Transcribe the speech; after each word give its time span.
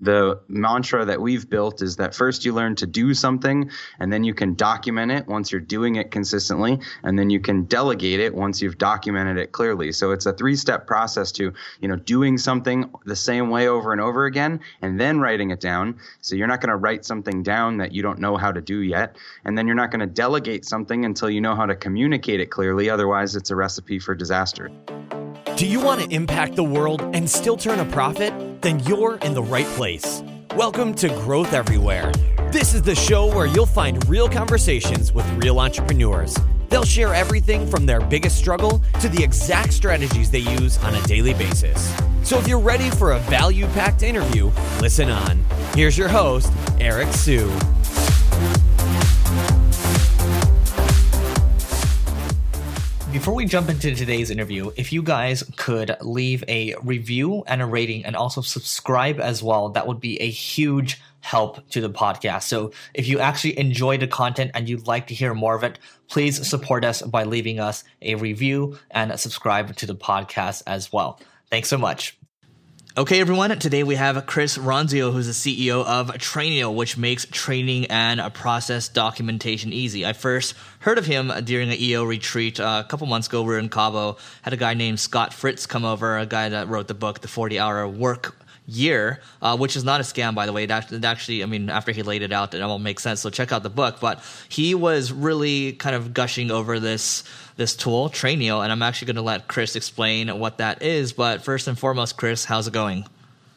the 0.00 0.40
mantra 0.48 1.04
that 1.04 1.20
we've 1.20 1.48
built 1.48 1.82
is 1.82 1.96
that 1.96 2.14
first 2.14 2.44
you 2.44 2.54
learn 2.54 2.74
to 2.76 2.86
do 2.86 3.12
something 3.12 3.70
and 3.98 4.12
then 4.12 4.24
you 4.24 4.32
can 4.32 4.54
document 4.54 5.12
it 5.12 5.26
once 5.26 5.52
you're 5.52 5.60
doing 5.60 5.96
it 5.96 6.10
consistently 6.10 6.80
and 7.02 7.18
then 7.18 7.28
you 7.28 7.40
can 7.40 7.64
delegate 7.64 8.18
it 8.18 8.34
once 8.34 8.62
you've 8.62 8.78
documented 8.78 9.36
it 9.36 9.52
clearly. 9.52 9.92
So 9.92 10.12
it's 10.12 10.24
a 10.26 10.32
three 10.32 10.56
step 10.56 10.86
process 10.86 11.32
to 11.32 11.52
you 11.80 11.88
know 11.88 11.96
doing 11.96 12.38
something 12.38 12.90
the 13.04 13.16
same 13.16 13.50
way 13.50 13.68
over 13.68 13.92
and 13.92 14.00
over 14.00 14.24
again 14.24 14.60
and 14.80 14.98
then 14.98 15.20
writing 15.20 15.50
it 15.50 15.60
down. 15.60 15.98
So 16.22 16.34
you're 16.34 16.46
not 16.46 16.60
going 16.60 16.70
to 16.70 16.76
write 16.76 17.04
something 17.04 17.42
down 17.42 17.78
that 17.78 17.92
you 17.92 18.02
don't 18.02 18.20
know 18.20 18.36
how 18.36 18.52
to 18.52 18.60
do 18.60 18.80
yet 18.80 19.16
and 19.44 19.56
then 19.56 19.66
you're 19.66 19.76
not 19.76 19.90
going 19.90 20.00
to 20.00 20.06
delegate 20.06 20.64
something 20.64 21.04
until 21.04 21.28
you 21.28 21.42
know 21.42 21.54
how 21.54 21.66
to 21.66 21.76
communicate 21.76 22.40
it 22.40 22.46
clearly 22.46 22.88
otherwise 22.88 23.36
it's 23.36 23.50
a 23.50 23.56
recipe 23.56 23.98
for 23.98 24.14
disaster. 24.14 24.70
Do 25.56 25.66
you 25.66 25.80
want 25.80 26.00
to 26.00 26.08
impact 26.08 26.56
the 26.56 26.64
world 26.64 27.02
and 27.14 27.28
still 27.28 27.58
turn 27.58 27.80
a 27.80 27.84
profit? 27.84 28.49
Then 28.60 28.80
you're 28.80 29.16
in 29.16 29.32
the 29.32 29.42
right 29.42 29.66
place. 29.68 30.22
Welcome 30.54 30.92
to 30.96 31.08
Growth 31.08 31.54
Everywhere. 31.54 32.12
This 32.52 32.74
is 32.74 32.82
the 32.82 32.94
show 32.94 33.26
where 33.34 33.46
you'll 33.46 33.64
find 33.64 34.06
real 34.06 34.28
conversations 34.28 35.14
with 35.14 35.26
real 35.42 35.58
entrepreneurs. 35.58 36.36
They'll 36.68 36.84
share 36.84 37.14
everything 37.14 37.66
from 37.66 37.86
their 37.86 38.02
biggest 38.02 38.36
struggle 38.36 38.82
to 39.00 39.08
the 39.08 39.24
exact 39.24 39.72
strategies 39.72 40.30
they 40.30 40.40
use 40.40 40.76
on 40.84 40.94
a 40.94 41.02
daily 41.04 41.32
basis. 41.32 41.90
So 42.22 42.38
if 42.38 42.46
you're 42.46 42.60
ready 42.60 42.90
for 42.90 43.12
a 43.12 43.18
value 43.20 43.66
packed 43.68 44.02
interview, 44.02 44.50
listen 44.78 45.08
on. 45.08 45.42
Here's 45.72 45.96
your 45.96 46.08
host, 46.08 46.52
Eric 46.78 47.08
Siu. 47.14 47.50
Before 53.12 53.34
we 53.34 53.44
jump 53.44 53.68
into 53.68 53.92
today's 53.92 54.30
interview, 54.30 54.70
if 54.76 54.92
you 54.92 55.02
guys 55.02 55.42
could 55.56 55.96
leave 56.00 56.44
a 56.46 56.76
review 56.84 57.42
and 57.48 57.60
a 57.60 57.66
rating 57.66 58.04
and 58.04 58.14
also 58.14 58.40
subscribe 58.40 59.18
as 59.18 59.42
well, 59.42 59.70
that 59.70 59.88
would 59.88 59.98
be 59.98 60.20
a 60.22 60.30
huge 60.30 61.00
help 61.18 61.68
to 61.70 61.80
the 61.80 61.90
podcast. 61.90 62.44
So 62.44 62.70
if 62.94 63.08
you 63.08 63.18
actually 63.18 63.58
enjoy 63.58 63.98
the 63.98 64.06
content 64.06 64.52
and 64.54 64.68
you'd 64.68 64.86
like 64.86 65.08
to 65.08 65.14
hear 65.14 65.34
more 65.34 65.56
of 65.56 65.64
it, 65.64 65.80
please 66.06 66.48
support 66.48 66.84
us 66.84 67.02
by 67.02 67.24
leaving 67.24 67.58
us 67.58 67.82
a 68.00 68.14
review 68.14 68.78
and 68.92 69.18
subscribe 69.18 69.74
to 69.76 69.86
the 69.86 69.96
podcast 69.96 70.62
as 70.68 70.92
well. 70.92 71.18
Thanks 71.50 71.68
so 71.68 71.78
much. 71.78 72.16
Okay, 72.98 73.20
everyone. 73.20 73.56
Today 73.56 73.84
we 73.84 73.94
have 73.94 74.26
Chris 74.26 74.58
Ronzio, 74.58 75.12
who's 75.12 75.28
the 75.28 75.32
CEO 75.32 75.84
of 75.84 76.08
Trainual, 76.14 76.74
which 76.74 76.98
makes 76.98 77.24
training 77.24 77.86
and 77.86 78.20
process 78.34 78.88
documentation 78.88 79.72
easy. 79.72 80.04
I 80.04 80.12
first 80.12 80.56
heard 80.80 80.98
of 80.98 81.06
him 81.06 81.30
during 81.44 81.70
an 81.70 81.76
EO 81.78 82.02
retreat 82.02 82.58
uh, 82.58 82.82
a 82.84 82.88
couple 82.88 83.06
months 83.06 83.28
ago. 83.28 83.42
We 83.42 83.54
are 83.54 83.58
in 83.60 83.68
Cabo. 83.68 84.16
Had 84.42 84.54
a 84.54 84.56
guy 84.56 84.74
named 84.74 84.98
Scott 84.98 85.32
Fritz 85.32 85.66
come 85.66 85.84
over, 85.84 86.18
a 86.18 86.26
guy 86.26 86.48
that 86.48 86.66
wrote 86.66 86.88
the 86.88 86.94
book, 86.94 87.20
The 87.20 87.28
40 87.28 87.60
Hour 87.60 87.86
Work 87.86 88.34
year, 88.70 89.20
uh, 89.42 89.56
which 89.56 89.76
is 89.76 89.84
not 89.84 90.00
a 90.00 90.04
scam, 90.04 90.34
by 90.34 90.46
the 90.46 90.52
way. 90.52 90.64
It 90.64 90.70
actually, 90.70 91.42
I 91.42 91.46
mean, 91.46 91.68
after 91.70 91.92
he 91.92 92.02
laid 92.02 92.22
it 92.22 92.32
out, 92.32 92.54
it 92.54 92.62
all 92.62 92.78
makes 92.78 93.02
sense. 93.02 93.20
So 93.20 93.30
check 93.30 93.52
out 93.52 93.62
the 93.62 93.70
book. 93.70 94.00
But 94.00 94.22
he 94.48 94.74
was 94.74 95.12
really 95.12 95.72
kind 95.72 95.96
of 95.96 96.14
gushing 96.14 96.50
over 96.50 96.80
this 96.80 97.24
this 97.56 97.76
tool, 97.76 98.08
Trainual, 98.08 98.62
and 98.62 98.72
I'm 98.72 98.82
actually 98.82 99.06
going 99.06 99.16
to 99.16 99.22
let 99.22 99.46
Chris 99.48 99.76
explain 99.76 100.38
what 100.38 100.58
that 100.58 100.82
is. 100.82 101.12
But 101.12 101.42
first 101.42 101.68
and 101.68 101.78
foremost, 101.78 102.16
Chris, 102.16 102.44
how's 102.44 102.66
it 102.66 102.72
going? 102.72 103.04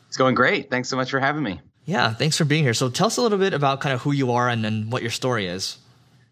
It's 0.08 0.18
going 0.18 0.36
great. 0.36 0.70
Thanks 0.70 0.90
so 0.90 0.98
much 0.98 1.10
for 1.10 1.20
having 1.20 1.42
me. 1.42 1.62
Yeah, 1.86 2.14
thanks 2.14 2.38
for 2.38 2.46
being 2.46 2.64
here. 2.64 2.74
So 2.74 2.90
tell 2.90 3.08
us 3.08 3.18
a 3.18 3.22
little 3.22 3.38
bit 3.38 3.54
about 3.54 3.82
kind 3.82 3.94
of 3.94 4.02
who 4.02 4.12
you 4.12 4.32
are 4.32 4.48
and, 4.48 4.66
and 4.66 4.92
what 4.92 5.02
your 5.02 5.12
story 5.12 5.48
is. 5.48 5.78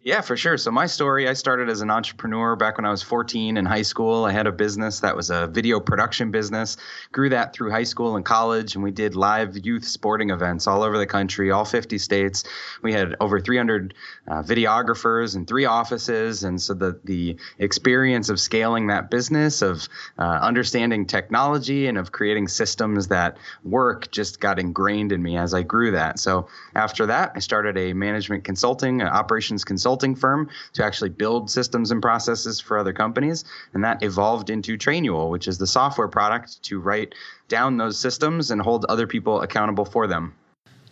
Yeah, 0.03 0.21
for 0.21 0.35
sure. 0.35 0.57
So 0.57 0.71
my 0.71 0.87
story, 0.87 1.29
I 1.29 1.33
started 1.33 1.69
as 1.69 1.81
an 1.81 1.91
entrepreneur 1.91 2.55
back 2.55 2.77
when 2.79 2.85
I 2.85 2.89
was 2.89 3.03
14 3.03 3.55
in 3.55 3.65
high 3.67 3.83
school. 3.83 4.25
I 4.25 4.31
had 4.31 4.47
a 4.47 4.51
business 4.51 5.01
that 5.01 5.15
was 5.15 5.29
a 5.29 5.45
video 5.45 5.79
production 5.79 6.31
business. 6.31 6.75
Grew 7.11 7.29
that 7.29 7.53
through 7.53 7.69
high 7.69 7.83
school 7.83 8.15
and 8.15 8.25
college, 8.25 8.73
and 8.73 8.83
we 8.83 8.89
did 8.89 9.15
live 9.15 9.63
youth 9.63 9.85
sporting 9.85 10.31
events 10.31 10.65
all 10.65 10.81
over 10.81 10.97
the 10.97 11.05
country, 11.05 11.51
all 11.51 11.65
50 11.65 11.99
states. 11.99 12.45
We 12.81 12.93
had 12.93 13.15
over 13.19 13.39
300 13.39 13.93
uh, 14.27 14.41
videographers 14.41 15.35
and 15.35 15.47
three 15.47 15.65
offices, 15.65 16.43
and 16.43 16.59
so 16.59 16.73
the 16.73 16.99
the 17.03 17.37
experience 17.59 18.29
of 18.29 18.39
scaling 18.39 18.87
that 18.87 19.11
business, 19.11 19.61
of 19.61 19.87
uh, 20.17 20.23
understanding 20.23 21.05
technology, 21.05 21.85
and 21.85 21.99
of 21.99 22.11
creating 22.11 22.47
systems 22.47 23.09
that 23.09 23.37
work 23.63 24.09
just 24.09 24.39
got 24.39 24.57
ingrained 24.57 25.11
in 25.11 25.21
me 25.21 25.37
as 25.37 25.53
I 25.53 25.61
grew 25.61 25.91
that. 25.91 26.17
So 26.17 26.47
after 26.73 27.05
that, 27.05 27.33
I 27.35 27.39
started 27.39 27.77
a 27.77 27.93
management 27.93 28.45
consulting, 28.45 29.03
operations 29.03 29.63
consulting 29.63 29.90
consulting 29.91 30.15
firm 30.15 30.49
to 30.71 30.85
actually 30.85 31.09
build 31.09 31.49
systems 31.49 31.91
and 31.91 32.01
processes 32.01 32.61
for 32.61 32.77
other 32.77 32.93
companies. 32.93 33.43
And 33.73 33.83
that 33.83 34.01
evolved 34.01 34.49
into 34.49 34.77
Trainual, 34.77 35.29
which 35.29 35.49
is 35.49 35.57
the 35.57 35.67
software 35.67 36.07
product 36.07 36.63
to 36.63 36.79
write 36.79 37.13
down 37.49 37.77
those 37.77 37.99
systems 37.99 38.51
and 38.51 38.61
hold 38.61 38.85
other 38.85 39.05
people 39.05 39.41
accountable 39.41 39.83
for 39.83 40.07
them. 40.07 40.33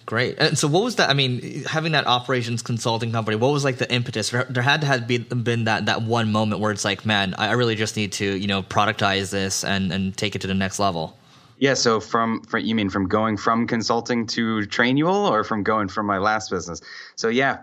Great. 0.06 0.36
And 0.40 0.58
so, 0.58 0.68
what 0.68 0.84
was 0.84 0.96
that? 0.96 1.10
I 1.10 1.14
mean, 1.14 1.64
having 1.66 1.92
that 1.94 2.08
operations 2.08 2.62
consulting 2.62 3.12
company, 3.12 3.38
what 3.38 3.52
was 3.52 3.64
like 3.64 3.78
the 3.78 3.90
impetus? 3.90 4.32
There 4.32 4.64
had 4.64 4.82
to 4.82 4.88
have 4.88 5.08
been 5.08 5.66
that 5.66 5.86
that 5.86 6.02
one 6.02 6.32
moment 6.32 6.62
where 6.62 6.72
it's 6.72 6.84
like, 6.84 7.06
man, 7.06 7.36
I 7.38 7.52
really 7.54 7.76
just 7.76 7.96
need 7.96 8.12
to, 8.14 8.26
you 8.26 8.48
know, 8.48 8.64
productize 8.64 9.30
this 9.30 9.64
and 9.64 9.94
and 9.94 10.18
take 10.18 10.36
it 10.36 10.42
to 10.42 10.48
the 10.48 10.56
next 10.56 10.80
level. 10.80 11.16
Yeah, 11.60 11.74
so 11.74 12.00
from, 12.00 12.42
from 12.44 12.64
you 12.64 12.74
mean 12.74 12.90
from 12.90 13.10
going 13.10 13.36
from 13.36 13.68
consulting 13.68 14.26
to 14.28 14.60
Trainual 14.62 15.30
or 15.30 15.44
from 15.44 15.64
going 15.64 15.90
from 15.90 16.06
my 16.06 16.18
last 16.18 16.50
business? 16.50 16.80
So 17.18 17.28
yeah, 17.28 17.60